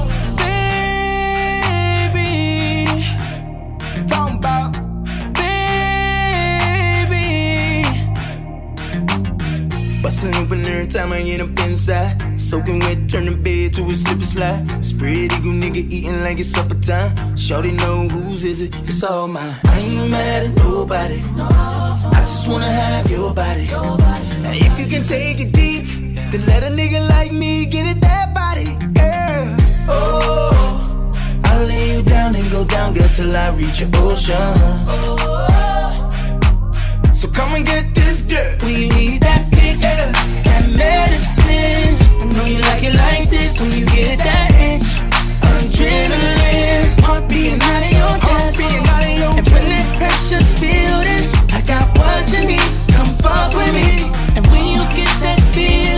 Open 10.23 10.63
every 10.65 10.87
time 10.87 11.11
I 11.13 11.23
get 11.23 11.41
up 11.41 11.49
inside. 11.65 12.39
Soaking 12.39 12.77
wet, 12.79 13.09
turn 13.09 13.25
the 13.25 13.31
bed 13.31 13.73
to 13.73 13.81
a 13.89 13.93
slip 13.95 14.17
and 14.17 14.27
slide. 14.27 14.85
Spread 14.85 15.31
eagle 15.33 15.51
nigga 15.51 15.77
eating 15.91 16.21
like 16.21 16.37
it's 16.37 16.49
supper 16.49 16.75
time. 16.75 17.35
Shorty 17.35 17.71
know 17.71 18.07
whose 18.07 18.43
is 18.43 18.61
it, 18.61 18.75
it's 18.83 19.03
all 19.03 19.27
mine. 19.27 19.55
I 19.65 19.79
ain't 19.79 20.11
mad 20.11 20.45
at 20.45 20.55
nobody. 20.57 21.23
I 21.39 22.19
just 22.19 22.47
wanna 22.47 22.65
have 22.65 23.09
your 23.09 23.33
body. 23.33 23.65
Now 23.65 24.51
if 24.53 24.79
you 24.79 24.85
can 24.85 25.01
take 25.01 25.39
it 25.39 25.53
deep, 25.53 25.85
then 26.31 26.45
let 26.45 26.63
a 26.63 26.67
nigga 26.67 27.01
like 27.09 27.31
me 27.31 27.65
get 27.65 27.87
it 27.87 27.99
that 28.01 28.31
body, 28.35 28.77
girl. 28.93 29.55
Oh, 29.89 31.41
I'll 31.45 31.65
lay 31.65 31.95
you 31.95 32.03
down 32.03 32.35
and 32.35 32.51
go 32.51 32.63
down, 32.63 32.93
girl, 32.93 33.09
till 33.09 33.35
I 33.35 33.49
reach 33.55 33.79
your 33.79 33.89
ocean. 33.95 34.35
So 37.11 37.27
come 37.27 37.55
and 37.55 37.65
get 37.65 37.95
this 37.95 38.21
dirt. 38.21 38.61
You 38.61 38.87
need 38.87 39.21
that 39.23 39.60
medicine. 40.77 41.97
I 42.21 42.25
know 42.35 42.45
you 42.45 42.59
like 42.61 42.83
it 42.83 42.95
like 42.95 43.29
this 43.29 43.59
when 43.61 43.71
you 43.71 43.85
get 43.85 44.19
that 44.19 44.51
itch. 44.59 44.87
Adrenaline, 45.51 46.99
heart 47.01 47.27
beating 47.29 47.61
out 47.61 47.83
of 47.83 47.91
your 47.91 48.15
chest. 48.27 48.59
And 48.59 49.45
when 49.51 49.65
that 49.73 49.87
pressure's 49.97 50.49
building, 50.59 51.29
I 51.51 51.59
got 51.67 51.87
what 51.97 52.31
you 52.33 52.45
need. 52.45 52.69
Come 52.93 53.11
fuck 53.19 53.53
with 53.55 53.73
me. 53.73 53.99
And 54.35 54.45
when 54.47 54.65
you 54.65 54.83
get 54.95 55.11
that 55.21 55.39
feeling, 55.53 55.90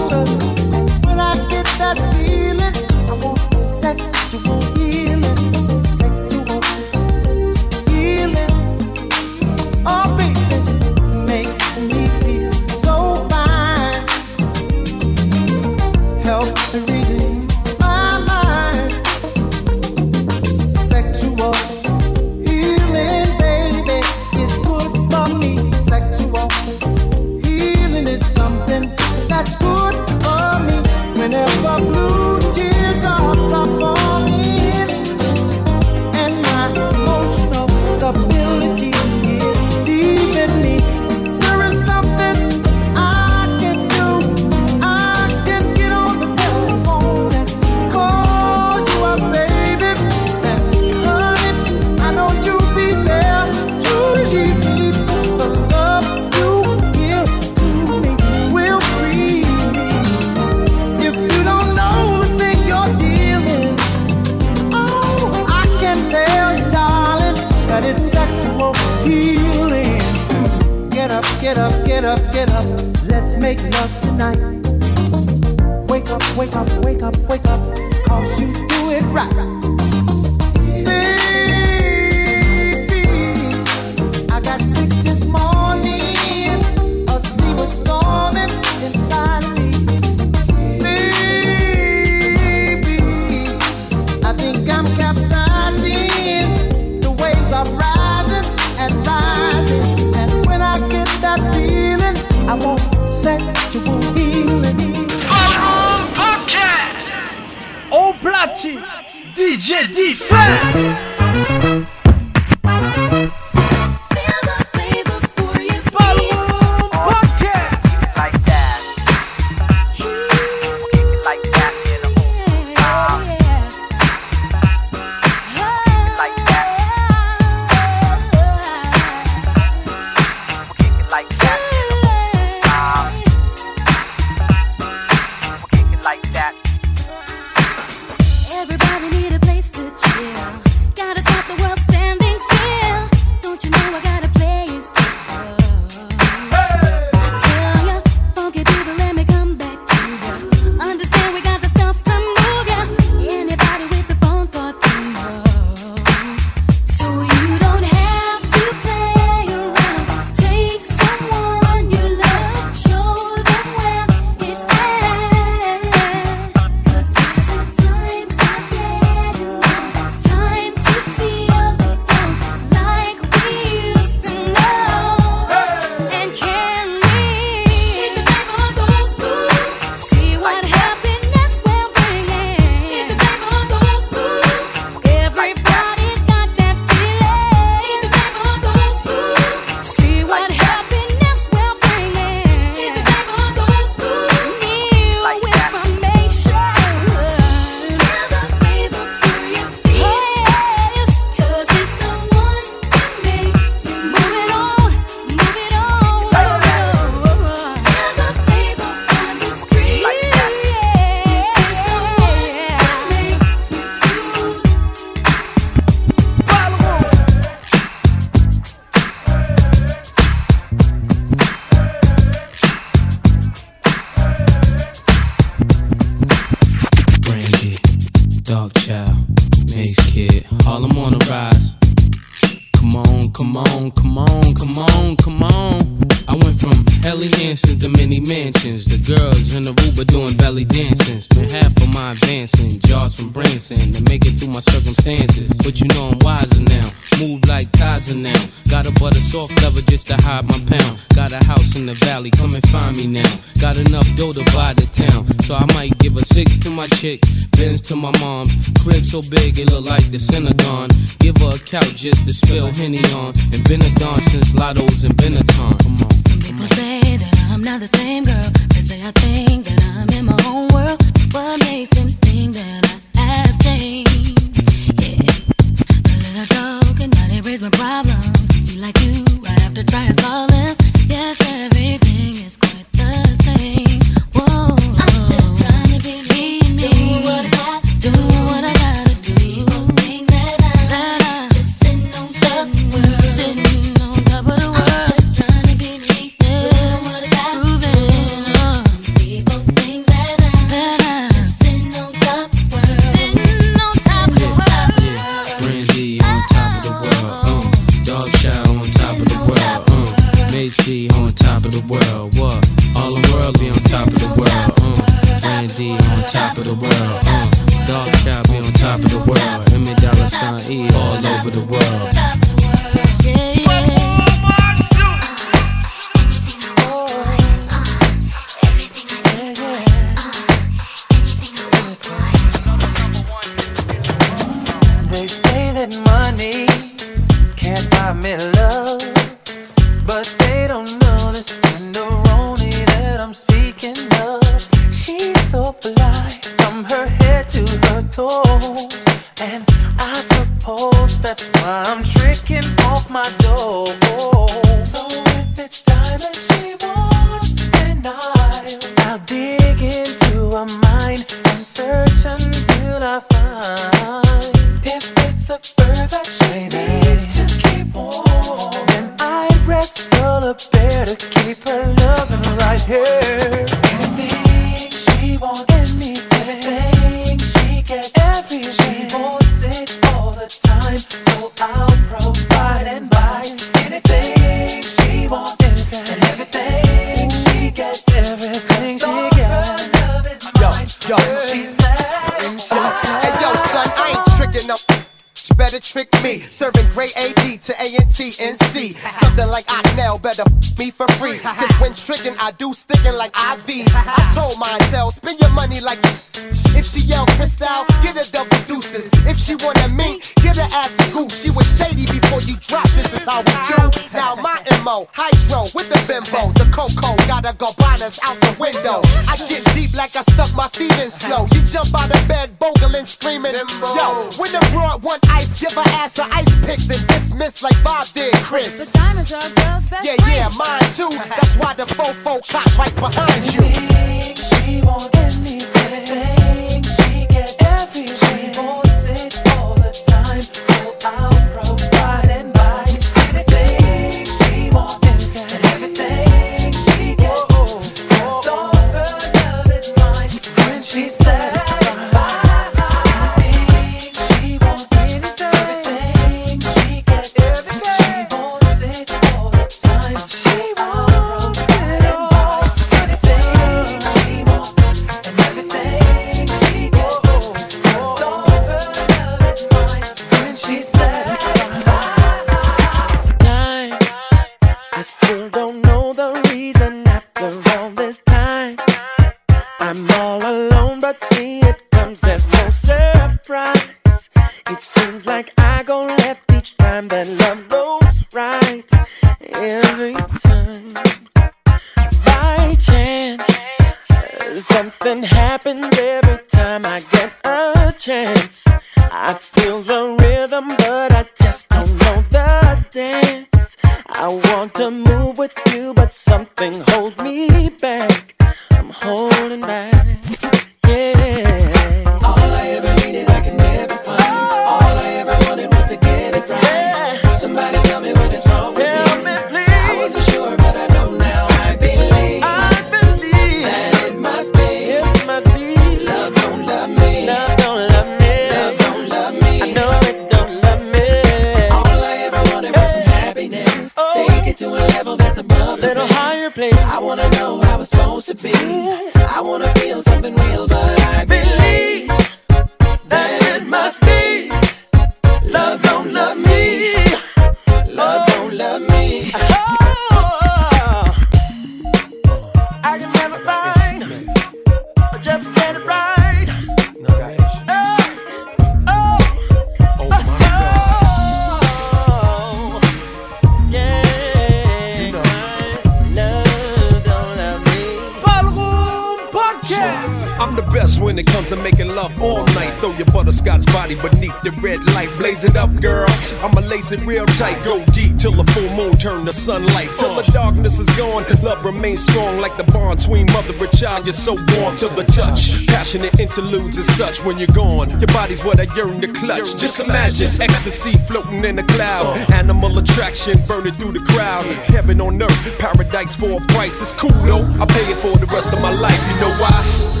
you're 584.03 584.13
so 584.13 584.33
warm 584.33 584.75
to 584.77 584.87
the 584.89 585.03
touch. 585.03 585.65
Passionate 585.67 586.19
interludes 586.19 586.77
and 586.77 586.85
such 586.85 587.23
when 587.25 587.37
you're 587.37 587.55
gone. 587.55 587.89
Your 587.99 588.07
body's 588.07 588.43
what 588.43 588.59
I 588.59 588.67
yearn 588.75 589.01
to 589.01 589.07
clutch. 589.07 589.55
Just 589.57 589.79
imagine 589.79 590.29
ecstasy 590.41 590.93
floating 590.93 591.43
in 591.45 591.59
a 591.59 591.63
cloud. 591.63 592.15
Animal 592.31 592.77
attraction 592.77 593.39
burning 593.47 593.73
through 593.73 593.93
the 593.93 594.05
crowd. 594.13 594.45
Heaven 594.73 595.01
on 595.01 595.21
earth, 595.21 595.59
paradise 595.59 596.15
for 596.15 596.31
a 596.31 596.39
price. 596.47 596.81
It's 596.81 596.93
cool 596.93 597.11
though. 597.25 597.45
I 597.61 597.65
pay 597.65 597.91
it 597.91 597.97
for 597.97 598.17
the 598.17 598.27
rest 598.27 598.53
of 598.53 598.61
my 598.61 598.71
life. 598.71 599.01
You 599.09 599.21
know 599.21 599.33
why? 599.39 600.00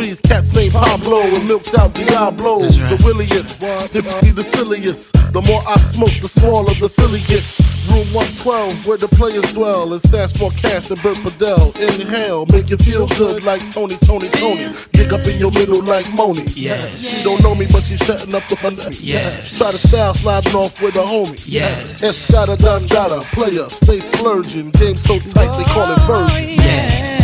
trees, 0.00 0.20
cats 0.20 0.52
named 0.54 0.72
Pablo 0.72 1.20
and 1.20 1.46
milked 1.46 1.74
out 1.78 1.92
Diablo. 1.94 2.60
Right. 2.60 2.96
The 2.96 3.02
williest, 3.04 3.60
hippie 3.92 4.34
the 4.34 4.42
silliest. 4.42 5.12
The 5.32 5.42
more 5.46 5.62
I 5.66 5.76
smoke, 5.92 6.16
the 6.24 6.28
smaller 6.28 6.72
the 6.80 6.88
silly 6.88 7.20
gets. 7.28 7.68
Room 7.90 8.06
112, 8.12 8.86
where 8.86 9.00
the 9.00 9.08
players 9.08 9.52
dwell. 9.52 9.92
It's 9.94 10.08
that's 10.08 10.36
for 10.38 10.50
cash 10.52 10.90
and 10.90 11.00
Bert 11.02 11.16
Fidel. 11.16 11.72
Inhale, 11.80 12.46
make 12.52 12.70
you 12.70 12.76
feel 12.76 13.08
good 13.16 13.44
like 13.44 13.60
Tony, 13.72 13.96
Tony, 14.04 14.28
Tony. 14.40 14.64
Dig 14.92 15.12
up 15.12 15.26
in 15.26 15.36
your 15.40 15.52
middle 15.52 15.82
like 15.84 16.06
Moni. 16.14 16.44
Yeah. 16.54 16.76
She 16.76 17.24
don't 17.24 17.42
know 17.42 17.54
me, 17.54 17.66
but 17.72 17.82
she's 17.84 18.00
setting 18.04 18.34
up 18.34 18.44
the 18.48 18.56
fun. 18.56 18.76
Yeah. 19.00 19.24
Try 19.56 19.72
to 19.72 19.80
style, 19.80 20.14
sliding 20.14 20.54
off 20.54 20.80
with 20.80 20.96
a 20.96 21.04
homie. 21.04 21.40
Yeah. 21.48 21.68
Escada, 22.00 22.56
Dundada, 22.56 23.20
player, 23.32 23.68
stay 23.68 24.00
splurging. 24.00 24.70
Game 24.76 24.96
so 24.96 25.18
tight, 25.18 25.52
they 25.56 25.64
call 25.72 25.88
it 25.92 26.00
version. 26.08 26.56
Yeah. 26.60 27.18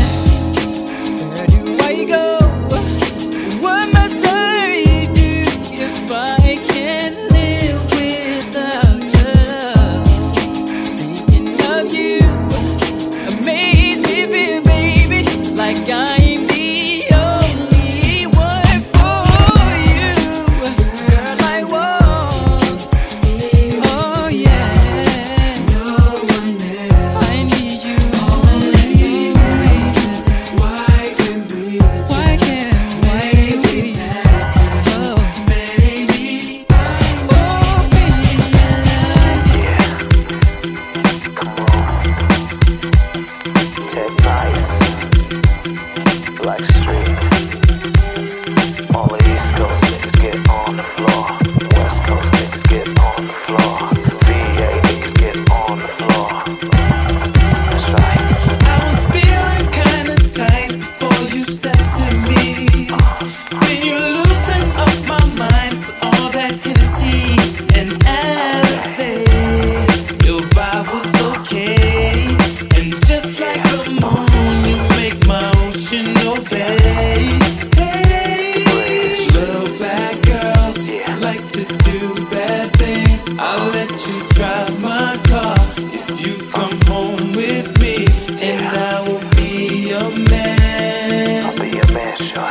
Where 1.36 1.46
do 1.46 1.84
I 1.84 2.04
go? 2.04 2.45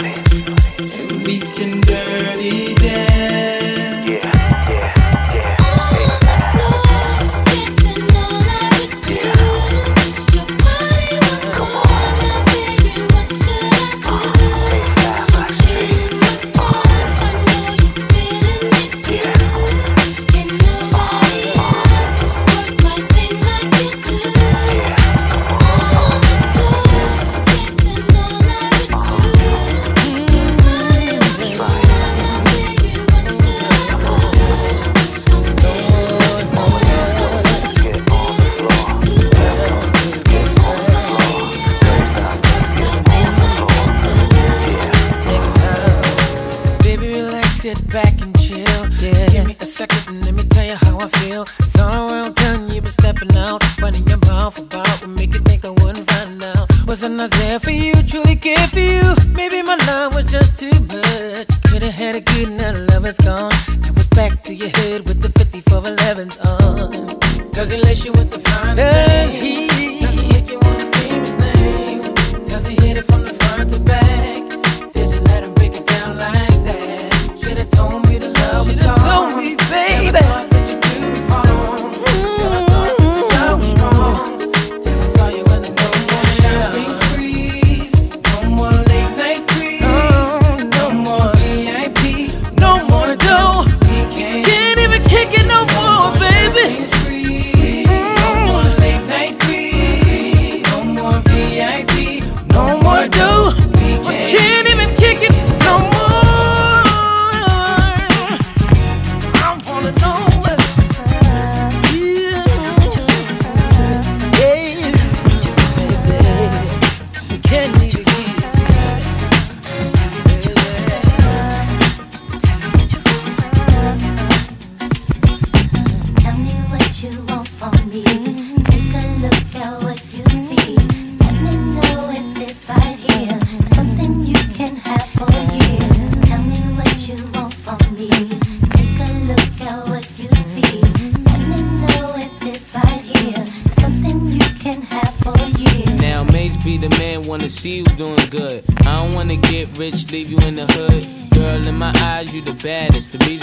body. 0.02 0.55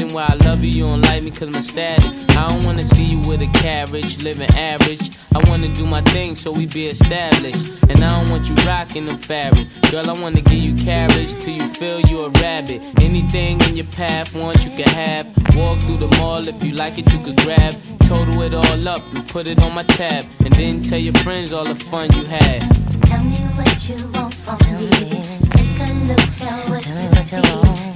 Reason 0.03 0.15
why 0.15 0.27
I 0.29 0.35
love 0.47 0.65
you, 0.65 0.71
you 0.71 0.85
don't 0.85 1.03
like 1.03 1.23
me 1.23 1.31
cause 1.31 1.51
my 1.51 1.61
status. 1.61 2.29
I 2.31 2.51
don't 2.51 2.65
wanna 2.65 2.85
see 2.85 3.05
you 3.05 3.19
with 3.29 3.43
a 3.43 3.51
carriage, 3.59 4.23
living 4.23 4.51
average. 4.57 5.17
I 5.35 5.51
wanna 5.51 5.69
do 5.69 5.87
my 5.87 6.01
thing 6.13 6.37
so 6.37 6.51
we 6.51 6.67
be 6.67 6.87
established. 6.87 7.83
And 7.89 8.03
I 8.03 8.19
don't 8.19 8.31
want 8.31 8.49
you 8.49 8.55
rocking 8.67 9.05
them 9.05 9.19
fabrics. 9.19 9.69
Girl, 9.91 10.09
I 10.11 10.21
wanna 10.21 10.41
give 10.41 10.63
you 10.63 10.75
carriage 10.75 11.33
till 11.41 11.55
you 11.55 11.69
feel 11.75 12.01
you 12.01 12.25
a 12.25 12.31
rabbit. 12.41 12.81
Anything 13.03 13.61
in 13.63 13.77
your 13.77 13.87
path, 13.97 14.35
want 14.35 14.65
you 14.65 14.71
can 14.71 14.89
have. 14.89 15.27
Walk 15.57 15.79
through 15.81 15.99
the 15.99 16.09
mall 16.19 16.47
if 16.47 16.63
you 16.63 16.73
like 16.73 16.99
it, 16.99 17.11
you 17.13 17.19
could 17.21 17.37
grab. 17.37 17.73
Total 18.05 18.43
it 18.43 18.55
all 18.55 18.89
up 18.89 19.03
and 19.15 19.27
put 19.29 19.47
it 19.47 19.63
on 19.63 19.75
my 19.75 19.85
tab. 19.85 20.25
And 20.45 20.55
then 20.55 20.83
tell 20.83 20.99
your 20.99 21.15
friends 21.25 21.53
all 21.53 21.65
the 21.65 21.75
fun 21.75 22.09
you 22.15 22.25
had. 22.25 22.63
Tell 23.05 23.23
me 23.25 23.41
what 23.57 23.89
you 23.89 23.97
want 24.11 24.35
from 24.35 24.59
me. 24.77 24.91
Take 25.55 25.81
a 25.81 25.93
look 26.09 26.41
at 26.43 26.69
what 26.69 26.87
you 26.87 26.93
see. 26.93 27.37
Let 27.37 27.87
me 27.87 27.92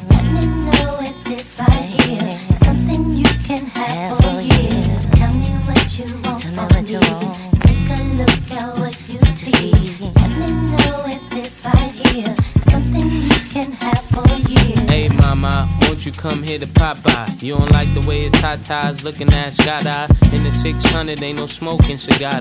come 16.29 16.43
here 16.43 16.59
to 16.59 16.67
pop 16.67 16.97
Popeye? 16.99 17.41
You 17.41 17.57
don't 17.57 17.71
like 17.73 17.93
the 17.95 18.05
way 18.09 18.23
your 18.23 18.33
tatas 18.33 19.05
looking 19.05 19.33
at 19.33 19.53
Shada. 19.53 20.11
In 20.35 20.43
the 20.43 20.51
600, 20.51 21.23
ain't 21.23 21.39
no 21.39 21.47
smoking 21.47 21.99
cigar. 21.99 22.41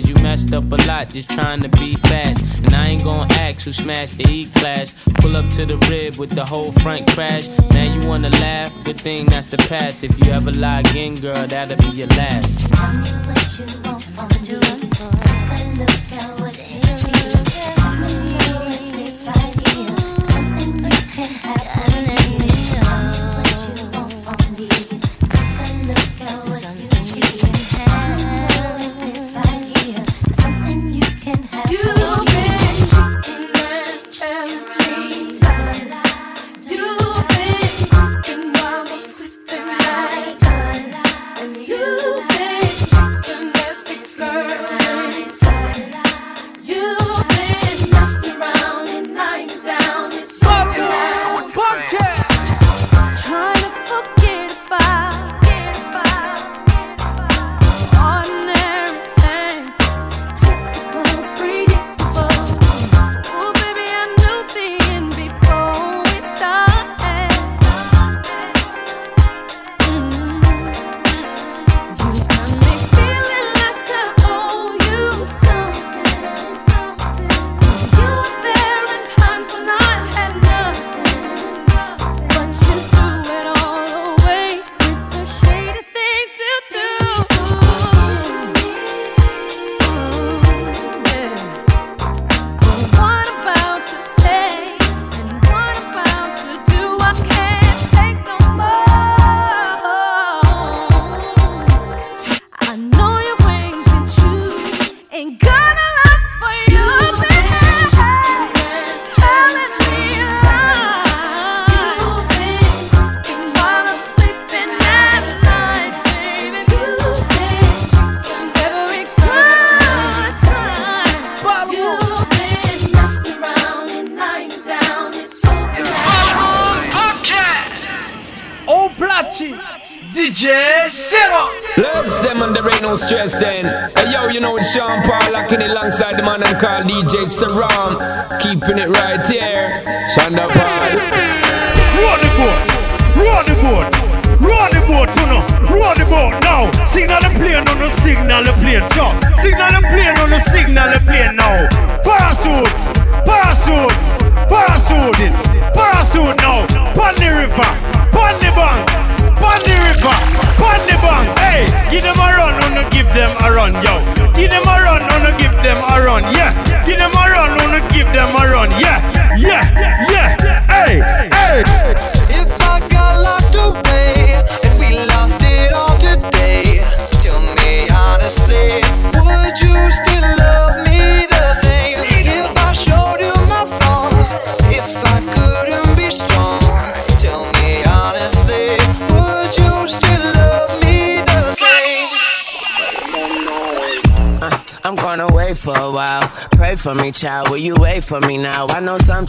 you 0.07 0.15
messed 0.15 0.53
up 0.53 0.71
a 0.71 0.75
lot 0.87 1.09
just 1.09 1.29
trying 1.31 1.61
to 1.61 1.69
be 1.69 1.95
fast. 1.95 2.43
And 2.63 2.73
I 2.73 2.87
ain't 2.87 3.03
gonna 3.03 3.33
ask 3.35 3.65
who 3.65 3.73
smashed 3.73 4.17
the 4.17 4.27
E 4.29 4.45
class. 4.55 4.93
Pull 5.15 5.35
up 5.35 5.47
to 5.55 5.65
the 5.65 5.77
rib 5.89 6.17
with 6.17 6.31
the 6.31 6.45
whole 6.45 6.71
front 6.83 7.07
crash. 7.11 7.47
Now 7.71 7.83
you 7.93 8.07
wanna 8.07 8.29
laugh? 8.29 8.71
Good 8.83 8.99
thing 8.99 9.25
that's 9.25 9.47
the 9.47 9.57
past. 9.57 10.03
If 10.03 10.19
you 10.19 10.31
ever 10.31 10.51
lie 10.51 10.81
again, 10.81 11.15
girl, 11.15 11.47
that'll 11.47 11.77
be 11.77 11.97
your 11.97 12.07
last. 12.09 12.69
Tell 12.73 12.93
me 12.93 13.09
what 13.27 14.47
you 14.47 14.59
want 14.59 16.10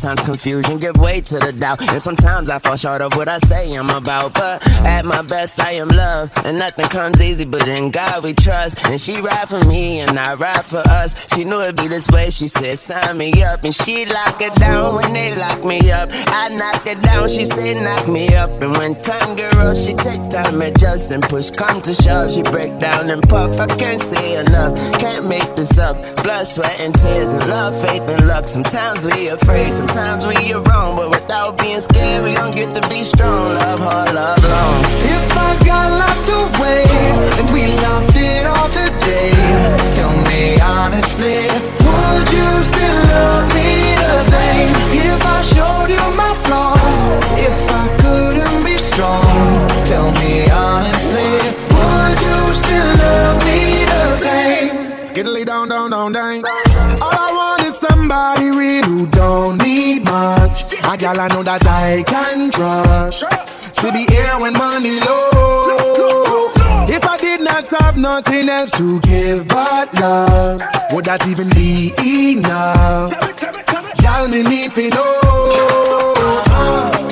sometimes 0.02 0.28
confusion 0.28 0.78
give 0.78 0.96
way 0.96 1.20
to 1.20 1.38
the 1.38 1.52
doubt, 1.52 1.80
and 1.80 2.02
sometimes 2.02 2.50
I 2.50 2.58
fall 2.58 2.76
short 2.76 3.02
of 3.02 3.14
what 3.14 3.28
I 3.28 3.38
say 3.38 3.74
I'm 3.76 3.88
about. 3.90 4.34
But 4.34 4.58
at 4.84 5.04
my 5.04 5.22
best, 5.22 5.60
I 5.60 5.72
am 5.72 5.88
love, 5.88 6.30
and 6.44 6.58
nothing 6.58 6.88
comes 6.88 7.22
easy. 7.22 7.44
But 7.44 7.66
in 7.68 7.90
God 7.90 8.22
we 8.22 8.32
trust, 8.32 8.84
and 8.86 9.00
she 9.00 9.20
ride 9.20 9.48
for 9.48 9.62
me, 9.66 10.00
and 10.00 10.18
I 10.18 10.34
ride 10.34 10.64
for 10.64 10.82
us. 11.00 11.14
She 11.34 11.44
knew 11.44 11.60
it'd 11.60 11.76
be 11.76 11.88
this 11.88 12.08
way. 12.08 12.30
She 12.30 12.48
said, 12.48 12.78
"Sign 12.78 13.18
me 13.18 13.32
up," 13.44 13.64
and 13.64 13.74
she 13.74 14.06
lock 14.06 14.40
it 14.40 14.54
down 14.56 14.96
when 14.96 15.12
they 15.12 15.34
lock 15.34 15.64
me 15.64 15.90
up. 15.90 16.08
I 16.26 16.48
knock 16.50 16.86
it 16.86 17.00
down. 17.02 17.28
She 17.28 17.44
said, 17.44 17.76
"Knock 17.82 18.08
me 18.08 18.34
up," 18.34 18.50
and 18.62 18.76
when 18.76 18.94
time 19.00 19.36
rough, 19.56 19.76
she 19.76 19.92
take 19.92 20.22
time 20.30 20.60
adjust 20.60 21.10
and 21.10 21.22
push 21.22 21.50
come 21.50 21.80
to 21.82 21.94
shove. 21.94 22.32
She 22.32 22.42
break 22.42 22.78
down 22.78 23.10
and 23.10 23.22
puff. 23.28 23.58
I 23.60 23.66
can't 23.66 24.02
say 24.02 24.36
enough, 24.38 24.72
can't 24.98 25.28
make 25.28 25.54
this 25.56 25.78
up. 25.78 25.96
Blood, 26.22 26.46
sweat, 26.46 26.80
and 26.82 26.94
tears, 26.94 27.32
and 27.32 27.46
love, 27.48 27.74
faith, 27.80 28.08
and 28.08 28.26
luck. 28.26 28.48
Sometimes 28.48 29.06
we 29.06 29.28
afraid, 29.28 29.72
sometimes 29.72 30.26
we 30.26 30.52
are 30.52 30.62
wrong, 30.62 30.96
but 30.96 31.10
without 31.10 31.58
being 31.58 31.80
scared, 31.80 32.24
we 32.24 32.34
don't 32.34 32.54
get 32.54 32.74
to 32.74 32.82
be 32.88 33.02
strong. 33.02 33.54
Love 33.54 33.80
hard, 33.80 34.14
love 34.14 34.42
long. 34.44 34.71
If 35.14 35.24
I 35.48 35.50
got 35.66 35.88
locked 36.02 36.30
away 36.42 36.84
and 37.38 37.46
we 37.52 37.62
lost 37.84 38.16
it 38.16 38.46
all 38.46 38.68
today, 38.68 39.32
tell 39.96 40.14
me 40.28 40.60
honestly, 40.60 41.40
would 41.86 42.26
you 42.36 42.48
still 42.70 42.98
love 43.14 43.46
me 43.54 43.94
the 44.02 44.14
same? 44.34 44.72
If 45.08 45.20
I 45.36 45.42
showed 45.54 45.90
you 45.96 46.04
my 46.16 46.32
flaws, 46.44 46.98
if 47.48 47.58
I 47.82 47.84
couldn't 48.02 48.64
be 48.64 48.76
strong, 48.78 49.68
tell 49.84 50.10
me 50.20 50.48
honestly, 50.50 51.30
would 51.76 52.18
you 52.26 52.38
still 52.62 52.90
love 53.04 53.36
me 53.46 53.84
the 53.92 54.16
same? 54.16 54.74
Skiddly 55.02 55.44
down, 55.44 55.68
down, 55.68 55.90
down. 55.90 56.12
All 57.02 57.16
I 57.26 57.30
want 57.40 57.62
is 57.68 57.76
somebody 57.76 58.50
real 58.50 58.84
who 58.84 59.06
don't 59.08 59.58
need 59.62 60.04
much. 60.04 60.72
A 60.84 60.92
I 60.92 61.28
know 61.28 61.42
that 61.42 61.66
I 61.66 62.02
can 62.06 62.50
trust. 62.50 63.51
To 63.82 63.90
be 63.90 64.06
here 64.06 64.38
when 64.38 64.52
money 64.52 65.00
low. 65.00 66.52
If 66.88 67.04
I 67.04 67.16
did 67.16 67.40
not 67.40 67.68
have 67.80 67.96
nothing 67.96 68.48
else 68.48 68.70
to 68.78 69.00
give 69.00 69.48
but 69.48 69.92
love, 69.94 70.62
would 70.92 71.04
that 71.06 71.26
even 71.26 71.48
be 71.50 71.92
enough? 71.98 73.10
Y'all 74.00 74.28
me 74.28 74.44
need 74.44 74.70
to 74.70 74.88
know. 74.88 76.14
Uh-huh. 76.16 77.11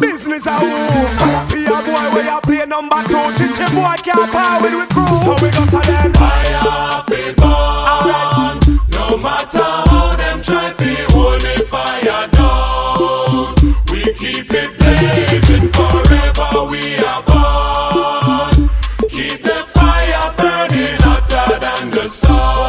business 0.00 0.46
at 0.46 0.58
home. 0.60 1.48
See 1.48 1.64
a 1.66 1.82
boy 1.82 2.14
where 2.14 2.24
you 2.24 2.40
play 2.42 2.66
number 2.66 3.02
two. 3.04 3.32
Chichi 3.36 3.66
boy 3.74 3.96
can't 4.02 4.30
power 4.32 4.60
with 4.62 4.74
we 4.74 4.86
crew. 4.92 5.16
So 5.24 5.34
we 5.42 5.50
go 5.50 5.64
silent. 5.66 6.16
Fire 6.16 7.02
fit 7.08 7.36
burn. 7.36 8.58
No 8.90 9.16
matter 9.18 9.70
how 9.90 10.16
them 10.16 10.42
try 10.42 10.72
to 10.72 10.94
hold 11.12 11.40
the 11.40 11.64
fire 11.70 12.28
down. 12.28 13.54
We 13.90 14.12
keep 14.14 14.50
it 14.52 14.70
blazing 14.78 15.68
forever. 15.72 16.64
We 16.70 16.96
are 17.04 17.22
born. 17.28 18.68
Keep 19.10 19.42
the 19.44 19.64
fire 19.74 20.34
burning 20.36 20.96
hotter 21.00 21.58
than 21.60 21.90
the 21.90 22.08
sun. 22.08 22.61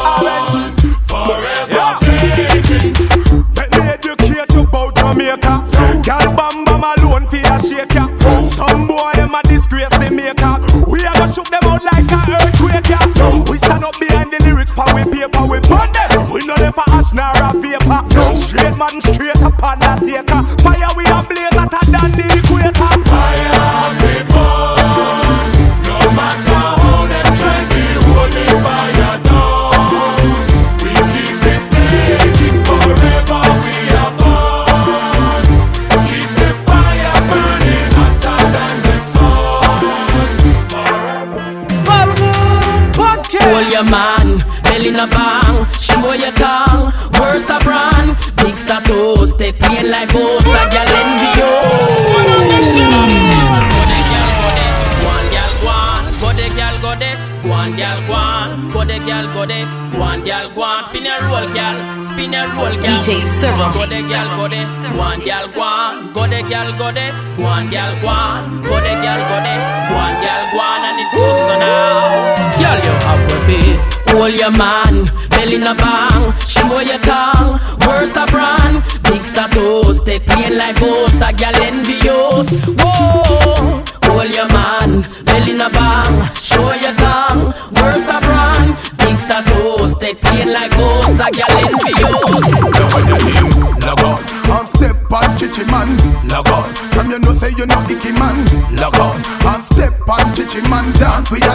DJ 63.04 63.22
Servo. 63.22 63.68
Go 63.74 63.86
the 63.86 64.00
gal 64.08 64.38
go 64.38 64.48
there, 64.48 64.66
one 64.96 65.20
gal 65.20 65.50
gone, 65.52 66.14
go 66.14 66.24
the 66.24 66.42
gal 66.48 66.72
go 66.78 66.90
there, 66.90 67.12
one. 67.36 67.70
Gal 67.70 67.92
gone, 68.02 68.62
go 68.62 68.80
the 68.80 68.96
gal 69.04 69.20
go 69.28 69.44
there, 69.44 69.60
one 69.92 70.16
gal 70.24 70.44
gone, 70.56 70.86
and 70.88 71.00
it 71.04 71.12
goes 71.12 71.36
so 71.44 71.60
now. 71.60 72.32
Girl, 72.56 72.80
you 72.80 72.96
have 73.04 73.28
a 73.28 73.40
feet. 73.44 73.94
Hold 74.08 74.40
your 74.40 74.52
man, 74.52 75.12
belly 75.32 75.56
in 75.56 75.76
bang, 75.76 76.32
show 76.48 76.80
your 76.80 77.00
tongue, 77.00 77.60
worse 77.86 78.16
a 78.16 78.26
brand, 78.28 78.82
big 79.04 79.24
status, 79.24 80.00
step 80.00 80.24
in 80.40 80.58
like 80.58 80.80
boss, 80.80 81.20
a 81.20 81.34
gal 81.34 81.56
envious. 81.58 82.48
Whoa, 82.80 83.23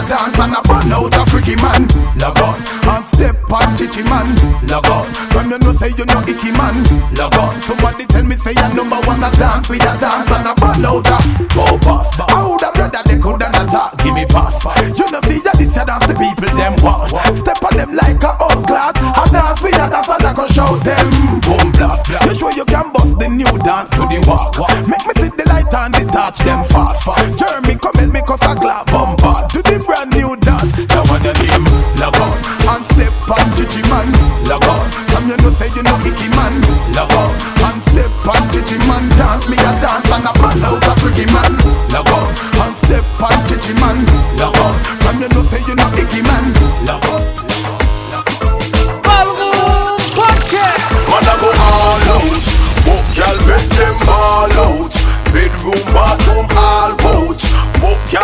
Dance 0.09 0.39
and 0.41 0.57
a 0.57 0.61
burn 0.65 0.89
out 0.89 1.13
a 1.13 1.21
freaky 1.29 1.53
man. 1.61 1.85
Log 2.17 2.41
on, 2.41 2.57
and 2.57 3.05
step 3.05 3.37
on 3.53 3.77
chichi 3.77 4.01
man. 4.09 4.33
Log 4.65 4.89
on, 4.89 5.05
from 5.29 5.53
you 5.53 5.59
know 5.61 5.73
say 5.77 5.93
you 5.93 6.05
know 6.09 6.21
icky 6.25 6.49
man. 6.57 6.81
Log 7.13 7.37
on, 7.37 7.61
somebody 7.61 8.05
tell 8.09 8.25
me 8.25 8.33
say 8.33 8.57
you 8.57 8.73
number 8.73 8.97
one 9.05 9.21
a 9.21 9.29
dance 9.37 9.69
with 9.69 9.83
your 9.85 9.97
dance 10.01 10.31
and 10.33 10.49
a 10.49 10.53
burn 10.57 10.81
out 10.81 11.05
a 11.05 11.18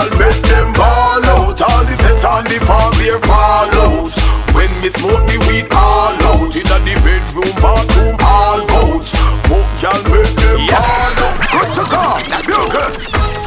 Y'all 0.06 0.20
make 0.20 0.42
them 0.46 0.70
ball 0.74 1.26
out. 1.34 1.58
All 1.66 1.82
the 1.82 1.98
set 1.98 2.22
on 2.30 2.44
the 2.46 2.62
fall 2.62 2.94
there 3.02 3.18
fall 3.26 3.74
out. 3.82 4.14
When 4.54 4.70
me 4.86 4.94
smoke 4.94 5.26
the 5.26 5.42
weed 5.50 5.66
all 5.74 6.14
out. 6.30 6.54
Inna 6.54 6.78
the 6.86 6.94
bedroom, 7.02 7.50
bathroom, 7.58 8.14
all 8.22 8.62
out. 8.86 9.02
Book 9.50 9.66
y'all 9.82 9.98
make 10.06 10.30
them 10.38 10.62
ball 10.70 11.18
out. 11.26 11.42
Good 11.50 11.70
to 11.74 11.84
go, 11.90 12.06
good? 12.70 12.94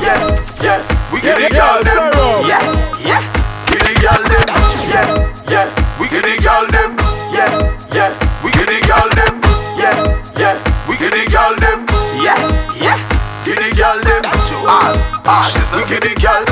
Yeah, 0.03 0.19
yeah, 0.59 0.83
we 1.15 1.23
get 1.23 1.39
the 1.39 1.47
girl 1.55 1.79
them. 1.87 2.11
Yeah, 2.43 2.67
yeah, 3.07 3.23
get 3.71 3.83
the 3.87 3.95
girl 4.03 4.23
them. 4.27 4.51
Yeah, 4.91 5.07
yeah, 5.47 5.67
we 6.03 6.11
get 6.11 6.27
the 6.27 6.43
girl 6.43 6.67
them. 6.75 6.91
Yeah, 7.31 7.55
yeah, 7.95 8.11
we 8.43 8.51
get 8.51 8.67
the 8.67 8.83
girl 8.83 9.07
them. 9.15 9.35
Yeah, 9.79 9.95
yeah, 10.35 10.59
we 10.91 10.99
get 10.99 11.15
the 11.15 11.23
girl 11.31 11.55
them. 11.55 11.87
Yeah, 12.19 12.35
yeah, 12.83 12.99
get 13.47 13.63
the 13.63 13.71
girl 13.79 14.03
them. 14.03 14.39
All, 14.69 14.75
all, 14.75 14.97
ah, 15.25 15.49
ah. 15.49 15.77
we 15.77 15.89
get 15.89 16.03
the 16.03 16.21
girl 16.21 16.29
Yeah, 16.29 16.48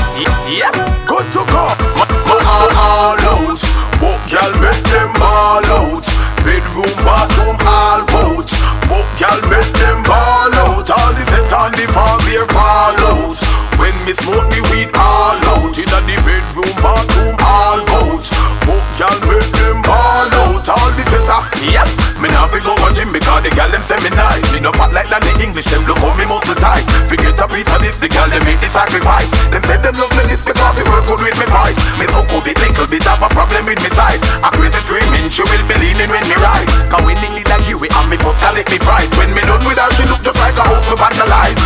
good 1.27 1.47
to 1.47 1.53
go 1.53 1.65
All, 2.31 2.70
all 2.77 3.19
out. 3.19 3.61
Book 3.98 4.20
y'all 4.31 4.53
make 4.61 4.82
them 4.90 5.11
ball 5.19 5.65
out. 5.66 6.07
Bedroom, 6.44 6.93
bathroom, 7.03 7.57
all 7.66 8.05
out 8.07 8.51
Book 8.86 9.09
y'all 9.19 9.40
make 9.51 9.73
them 9.78 10.03
ball 10.05 10.55
out. 10.55 10.86
All 10.90 11.12
the 11.15 11.24
set 11.31 11.53
on 11.53 11.73
the 11.73 11.86
fall 11.90 12.19
there 12.27 12.47
fall 12.53 12.98
out. 13.11 13.39
When 13.78 13.94
me 14.07 14.12
smoke 14.15 14.47
the 14.51 14.61
weed 14.70 14.90
all 14.94 15.39
out. 15.51 15.74
Inna 15.74 15.98
the 16.07 16.16
bedroom, 16.23 16.74
bathroom, 16.82 17.36
all 17.43 17.81
out 17.82 18.27
Book 18.66 18.86
y'all 18.98 19.19
make 19.27 19.51
them 19.57 19.82
ball 19.82 20.31
out. 20.47 20.69
All 20.69 20.90
the 20.94 21.05
set 21.11 21.31
on, 21.31 21.43
yep 21.62 21.89
Me 22.19 22.28
nah 22.28 22.47
fi 22.51 22.59
go 22.62 22.74
a 22.74 22.89
gym 22.94 23.11
because 23.12 23.43
the 23.43 23.51
gal 23.55 23.70
them 23.70 23.82
say 23.82 23.98
me 24.03 24.11
nice. 24.15 24.47
Me 24.53 24.61
no 24.61 24.73
fat 24.73 24.93
like 24.93 25.09
that 25.11 25.23
the 25.23 25.32
English 25.43 25.66
them 25.70 25.82
look 25.86 25.98
how 25.98 26.11
me 26.19 26.27
muscle 26.27 26.59
tight 26.59 26.86
Forget 27.07 27.39
a 27.39 27.47
piece 27.47 27.70
of 27.70 27.81
this 27.82 27.97
the 28.03 28.09
gal 28.11 28.28
them 28.31 28.43
make 28.44 28.59
the 28.59 28.70
sacrifice. 28.70 29.31
Them 29.51 29.62
say 29.65 29.78
them 29.78 29.94
love 29.94 30.12
me 30.19 30.26
this 30.36 30.44
because 30.52 30.74
they 30.76 30.84
work 30.84 31.04
good 31.08 31.20
with 31.20 31.36
me 31.40 31.46
voice 31.48 31.76
Me 31.96 32.04
so 32.12 32.20
cool 32.28 32.42
bit 32.44 32.56
little 32.60 32.86
bit 32.86 33.02
have 33.04 33.22
a 33.22 33.28
problem 33.32 33.64
with 33.64 33.80
me 33.80 33.90
size. 33.96 34.20
I 34.44 34.52
crazy 34.52 34.80
screaming 34.84 35.32
she 35.32 35.42
will 35.42 35.64
be 35.68 35.76
leaning 35.80 36.10
when 36.12 36.24
me 36.28 36.36
rise 36.36 36.68
Cause 36.92 37.04
when 37.04 37.16
need 37.32 37.48
like 37.48 37.64
you 37.68 37.80
it 37.80 37.92
and 37.92 38.08
me 38.10 38.16
I 38.44 38.52
let 38.52 38.68
me 38.68 38.78
price 38.78 39.08
When 39.16 39.32
me 39.32 39.40
done 39.44 39.64
with 39.64 39.80
her 39.80 39.90
she 39.96 40.04
look 40.08 40.20
just 40.20 40.38
like 40.40 40.56
a 40.56 40.64
house 40.64 40.84
me 40.88 40.96
vandalize 40.96 41.56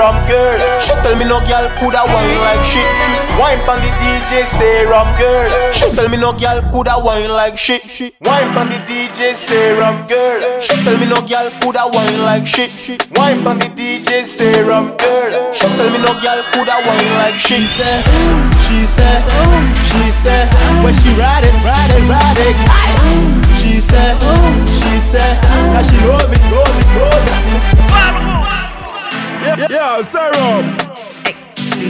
DJ 0.00 0.06
serum 0.06 0.16
girl. 0.26 0.80
She 0.80 0.92
tell 1.04 1.16
me 1.16 1.24
no 1.28 1.40
girl 1.44 1.68
coulda 1.76 2.08
wine 2.08 2.40
like 2.40 2.64
shit. 2.64 2.88
Wine 3.36 3.60
pon 3.68 3.80
the 3.80 3.90
DJ 4.00 4.46
serum 4.46 5.08
girl. 5.18 5.72
She 5.72 5.92
tell 5.94 6.08
me 6.08 6.16
no 6.16 6.32
girl 6.32 6.62
coulda 6.72 6.96
wine 6.96 7.28
like 7.28 7.58
shit. 7.58 7.82
Wine 8.24 8.54
pon 8.54 8.68
the 8.68 8.80
DJ 8.88 9.34
serum 9.34 10.08
girl. 10.08 10.60
She 10.60 10.72
tell 10.84 10.96
me 10.96 11.04
no 11.04 11.20
girl 11.20 11.50
coulda 11.60 11.84
wine 11.92 12.22
like 12.22 12.46
shit. 12.46 12.70
Wine 13.16 13.44
pon 13.44 13.58
the 13.58 13.68
DJ 13.76 14.24
serum 14.24 14.96
girl. 14.96 15.52
She 15.52 15.68
tell 15.68 15.90
me 15.92 15.98
no 16.00 16.12
girl 16.24 16.40
coulda 16.56 16.76
wine 16.88 17.12
like 17.20 17.34
shit. 17.36 17.60
She 17.60 17.66
said, 17.68 18.00
she 18.64 18.86
said, 18.88 19.20
she 19.84 20.10
said, 20.10 20.48
when 20.82 20.94
she 20.94 21.12
ride 21.20 21.44
it, 21.44 21.52
ride 21.60 21.92
it, 21.92 22.08
ride 22.08 22.40
it. 22.40 22.56
She 23.60 23.80
said, 23.80 24.16
she 24.64 24.96
said, 24.98 25.36
that 25.76 25.84
she 25.84 26.00
love 26.08 26.32
it, 26.32 26.40
love 26.48 26.72
it, 26.72 26.88
love 26.96 28.36
it. 28.36 28.39
Yeah, 29.50 29.66
yeah, 29.66 30.02
serum. 30.06 30.78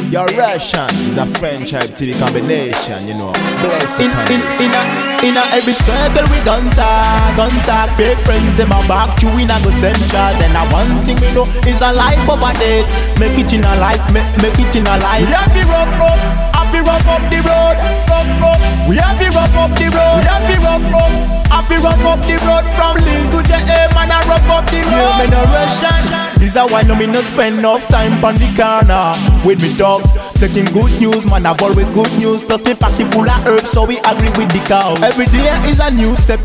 Your 0.09 0.25
Russian 0.33 0.89
is 1.13 1.19
a 1.21 1.27
French 1.37 1.77
type 1.77 1.93
TV 1.93 2.17
combination, 2.17 3.07
you 3.07 3.13
know. 3.13 3.37
Bless 3.61 4.01
In, 4.01 4.09
in, 4.33 4.41
in, 4.65 4.73
a, 4.73 4.83
in 5.21 5.37
a 5.37 5.45
every 5.53 5.77
circle 5.77 6.25
we 6.33 6.41
gun 6.41 6.73
talk, 6.73 7.37
gun 7.37 7.53
talk. 7.69 7.93
Fake 8.01 8.17
friends, 8.25 8.57
them 8.57 8.73
a 8.73 8.81
back 8.89 9.21
you 9.21 9.29
in 9.37 9.53
a 9.53 9.61
go 9.61 9.71
send 9.71 10.01
shots 10.09 10.41
And 10.41 10.57
a 10.57 10.65
one 10.73 11.05
thing 11.05 11.21
we 11.21 11.29
know 11.37 11.45
is 11.69 11.85
a 11.85 11.93
life 11.93 12.25
of 12.33 12.41
a 12.41 12.51
date. 12.57 12.89
Make 13.21 13.37
it 13.37 13.53
in 13.53 13.61
a 13.61 13.77
life, 13.77 14.01
make, 14.09 14.25
make 14.41 14.57
it 14.57 14.75
in 14.75 14.89
a 14.89 14.97
life. 15.05 15.29
We 15.29 15.37
have 15.37 15.53
to 15.53 15.63
rough 15.69 16.01
up, 16.01 16.73
to 16.73 16.81
rough 16.81 17.09
up 17.13 17.23
the 17.29 17.45
road 17.45 17.77
Rough 18.09 18.57
up, 18.57 18.61
we 18.89 18.97
have 18.97 19.21
to 19.21 19.29
rough 19.37 19.57
up 19.61 19.71
the 19.77 19.87
road. 19.93 20.17
We 20.17 20.25
have 20.33 20.49
to 20.49 20.57
rough 20.65 20.97
up, 20.97 21.65
to 21.69 21.77
rough 21.85 22.07
up 22.09 22.21
the 22.25 22.37
road. 22.41 22.65
From 22.73 22.97
Lille 23.05 23.29
to 23.37 23.39
JA, 23.45 23.93
man 23.93 24.09
I 24.09 24.25
rough 24.25 24.49
up 24.49 24.65
the 24.73 24.81
road. 24.81 24.97
Yeah, 24.97 25.21
me 25.21 25.27
no 25.29 25.45
Russian 25.53 26.30
Is 26.43 26.57
a 26.57 26.67
why 26.67 26.83
no 26.83 26.95
me 26.95 27.07
no 27.07 27.23
spend 27.23 27.59
enough 27.59 27.87
time 27.89 28.25
on 28.25 28.35
the 28.37 28.49
corner 28.57 29.15
With 29.47 29.63
me 29.63 29.75
dogs, 29.77 30.13
taking 30.41 30.65
good 30.73 30.91
news 30.99 31.27
Man 31.27 31.47
I've 31.47 31.61
always 31.63 31.91
good 31.91 32.11
news. 32.19 32.43
Plus 32.43 32.65
me 32.65 32.75
pocket 32.75 33.13
full 33.13 33.29
of 33.29 33.47
herbs 33.47 33.71
so 33.71 33.85
we 33.85 33.99
agree 34.09 34.33
with 34.41 34.51
the 34.51 34.65
cows. 34.67 35.01
Every 35.03 35.27
day 35.27 35.53
is 35.69 35.79
a 35.79 35.91
new 35.91 36.17
step 36.17 36.41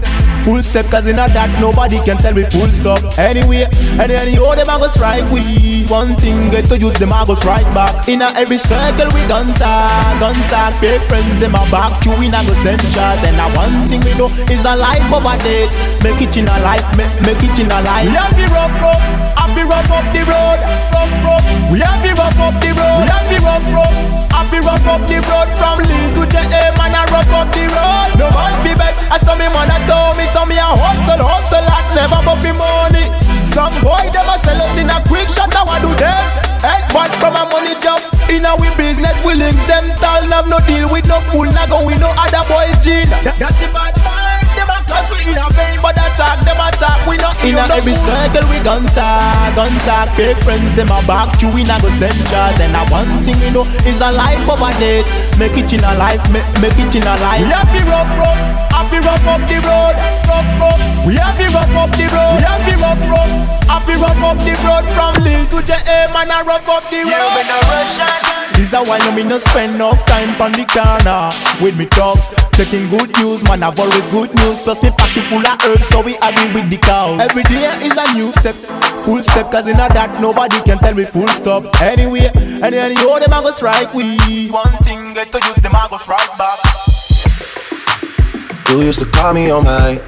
Full 0.46 0.62
step 0.62 0.86
cause 0.94 1.08
in 1.10 1.18
a 1.18 1.26
that 1.34 1.58
nobody 1.58 1.98
can 2.06 2.22
tell 2.22 2.38
me 2.38 2.46
full 2.54 2.70
stop. 2.70 3.02
Anyway, 3.18 3.66
and 3.98 4.14
anyhow 4.14 4.54
them 4.54 4.70
a 4.70 4.78
go 4.78 4.86
strike 4.94 5.26
we. 5.34 5.90
One 5.90 6.14
thing 6.22 6.54
get 6.54 6.70
to 6.70 6.78
use 6.78 6.94
them 7.02 7.18
a 7.18 7.26
go 7.26 7.34
strike 7.34 7.66
back. 7.74 8.06
In 8.06 8.22
a 8.22 8.30
every 8.38 8.62
circle 8.62 9.10
we 9.10 9.26
gun 9.26 9.50
talk, 9.58 10.22
gun 10.22 10.38
talk. 10.54 10.78
Fake 10.78 11.02
friends 11.10 11.42
them 11.42 11.58
a 11.58 11.66
back 11.74 11.98
you 12.06 12.14
in 12.22 12.30
a 12.30 12.46
go 12.46 12.54
send 12.62 12.78
shots 12.94 13.26
And 13.26 13.42
a 13.42 13.50
one 13.58 13.90
thing 13.90 14.06
we 14.06 14.14
know 14.22 14.30
is 14.46 14.62
a 14.70 14.78
life 14.78 15.10
of 15.10 15.26
a 15.26 15.34
date. 15.42 15.74
Make 16.06 16.22
it 16.22 16.38
in 16.38 16.46
a 16.46 16.58
life, 16.62 16.86
make, 16.94 17.10
make 17.26 17.42
it 17.42 17.58
in 17.58 17.66
a 17.74 17.82
life. 17.82 18.06
We 18.06 18.14
have 18.14 18.38
to 18.38 18.46
rough 18.54 18.86
up, 18.86 19.02
have 19.34 19.50
to 19.58 19.64
rough 19.66 19.90
up 19.90 20.06
the 20.14 20.22
road 20.30 20.60
Rough, 20.94 21.14
rough, 21.26 21.48
we 21.74 21.82
have 21.82 22.02
to 22.06 22.12
rough 22.14 22.38
up 22.38 22.54
the 22.62 22.70
road 22.70 23.02
We 23.02 23.10
have 23.10 23.26
to 23.34 23.38
rough, 23.42 23.66
rough, 23.74 23.85
have 24.34 24.50
be 24.52 24.60
rough 24.60 24.86
up 24.88 25.02
the 25.08 25.20
road 25.26 25.50
From 25.58 25.80
Lille 25.82 26.12
to 26.16 26.24
JA 26.30 26.74
man 26.78 26.96
I 26.96 27.04
rough 27.12 27.32
up 27.34 27.50
the 27.52 27.66
road. 27.70 28.10
No 28.20 28.28
man 28.32 28.56
fi 28.64 28.74
beg, 28.76 28.94
I 29.12 29.18
saw 29.18 29.36
me 29.36 29.48
man 29.50 29.72
a 29.72 29.78
told 29.88 30.18
me 30.18 30.26
So 30.32 30.46
me 30.46 30.58
a 30.58 30.68
hustle, 30.68 31.24
hustle 31.24 31.66
and 31.66 31.88
never 31.96 32.22
but 32.24 32.38
fi 32.42 32.52
money. 32.52 33.10
Some 33.44 33.74
boy 33.82 34.10
them 34.12 34.30
a 34.30 34.36
sell 34.38 34.62
out 34.62 34.78
in 34.78 34.90
a 34.90 34.98
quick 35.08 35.30
shot 35.30 35.54
I 35.56 35.64
want 35.64 35.84
do 35.84 35.92
them. 35.96 36.46
Headbutt 36.66 37.14
from 37.22 37.36
a 37.36 37.46
money 37.52 37.78
job 37.80 38.02
In 38.30 38.46
a 38.46 38.56
we 38.58 38.74
business 38.76 39.14
we 39.24 39.36
links 39.36 39.64
them 39.66 39.86
Tall 40.02 40.24
have 40.34 40.48
no 40.48 40.58
deal 40.66 40.90
with 40.90 41.06
no 41.06 41.20
fool 41.30 41.46
Now 41.46 41.68
go 41.68 41.86
with 41.86 42.00
no 42.00 42.10
other 42.18 42.42
boys 42.50 42.74
gene. 42.84 43.10
That's 43.38 43.62
a 43.62 43.68
bad 43.70 43.94
a 43.94 44.25
cause 44.88 45.10
we 45.12 45.22
in 45.28 45.38
a 45.38 45.48
vein 45.54 45.78
But 45.82 45.98
attack 45.98 46.42
them 46.46 46.58
attack 46.62 47.06
We 47.06 47.18
not 47.18 47.38
in 47.44 47.58
a 47.58 47.66
every 47.76 47.94
circle 47.94 48.46
we 48.50 48.60
gun 48.64 48.86
talk 48.94 49.56
Gun 49.58 49.74
talk 49.86 50.14
Fake 50.16 50.40
friends 50.46 50.74
them 50.74 50.90
a 50.94 51.00
back 51.06 51.36
You 51.42 51.50
in 51.58 51.70
a 51.70 51.76
go 51.82 51.90
send 51.90 52.16
shots 52.30 52.62
And 52.62 52.76
a 52.78 52.86
one 52.94 53.22
thing 53.22 53.38
we 53.42 53.50
know 53.52 53.66
Is 53.86 54.02
a 54.02 54.10
life 54.14 54.46
of 54.48 54.62
a 54.62 54.72
date. 54.80 55.10
Make 55.38 55.58
it 55.58 55.72
in 55.74 55.84
a 55.84 55.94
life 55.98 56.22
Make, 56.32 56.48
make 56.62 56.80
it 56.80 56.94
in 56.96 57.06
a 57.06 57.16
life. 57.22 57.44
We 57.44 57.52
have 57.52 57.70
to 57.70 57.82
rough 57.90 58.12
rough 58.18 58.42
Have 58.72 58.90
to 58.94 59.00
rough 59.04 59.28
up 59.28 59.42
the 59.50 59.58
road 59.66 59.96
Rough 60.30 60.50
rough. 60.62 60.82
We 61.06 61.14
have 61.22 61.38
to 61.38 61.46
rough 61.52 61.76
up 61.76 61.92
the 61.98 62.06
road 62.14 62.38
We 62.40 62.44
have 62.46 62.64
to 62.66 62.74
rough 62.82 63.04
rough 63.10 63.34
Have 63.70 63.86
to 63.90 63.94
rough 64.00 64.24
up 64.24 64.38
the 64.42 64.54
road. 64.64 64.86
From 64.96 65.14
Lille 65.26 65.46
to 65.52 65.60
JA 65.66 66.08
Man 66.14 66.32
I 66.32 66.42
rough 66.46 66.68
up 66.70 66.86
the 66.90 67.02
road. 67.04 67.12
Yeah, 67.12 67.36
me 67.36 67.44
no 67.50 67.58
Russian 67.70 68.45
this 68.56 68.72
a 68.72 68.80
why 68.84 68.98
no 69.00 69.12
me 69.12 69.24
no 69.24 69.38
spend 69.38 69.76
enough 69.76 70.06
time 70.06 70.40
on 70.40 70.52
the 70.56 70.64
corner. 70.72 71.30
With 71.60 71.78
me 71.78 71.86
dogs. 71.92 72.30
taking 72.56 72.88
good 72.90 73.12
news 73.20 73.44
Man 73.44 73.64
I've 73.64 73.80
always 73.80 74.08
good 74.12 74.32
news. 74.34 74.60
Plus 74.64 74.82
me 74.82 74.92
packing 74.98 75.28
full 75.28 75.46
of 75.46 75.60
herbs 75.68 75.88
so 75.88 76.02
we 76.02 76.16
agree 76.24 76.50
with 76.56 76.70
the 76.70 76.78
cows. 76.78 77.20
Every 77.20 77.44
day 77.44 77.68
is 77.84 77.98
a 78.00 78.06
new 78.16 78.32
step, 78.32 78.56
full 79.04 79.22
step 79.22 79.52
Cause 79.52 79.68
in 79.68 79.76
a 79.76 79.88
that 79.92 80.22
nobody 80.22 80.60
can 80.64 80.80
tell 80.80 80.96
me 80.96 81.04
full 81.04 81.28
stop. 81.28 81.64
Anyway, 81.82 82.32
and 82.34 82.72
then 82.72 82.96
you 82.96 83.20
them 83.20 83.34
I 83.34 83.44
go 83.44 83.52
strike 83.52 83.94
we. 83.94 84.48
One 84.50 84.72
thing 84.88 85.14
get 85.14 85.28
to 85.36 85.40
use 85.44 85.60
them 85.60 85.76
I 85.76 85.88
go 85.92 85.98
strike 85.98 86.32
back. 86.40 86.60
You 88.70 88.82
used 88.82 89.00
to 89.00 89.06
call 89.06 89.34
me 89.34 89.50
all 89.52 89.64
night 89.64 90.02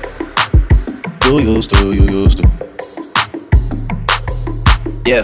You 1.25 1.39
used 1.39 1.69
to, 1.69 1.93
you 1.93 2.03
used 2.03 2.39
to. 2.39 2.47
Yeah. 5.05 5.23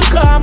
you 0.00 0.06
come? 0.14 0.39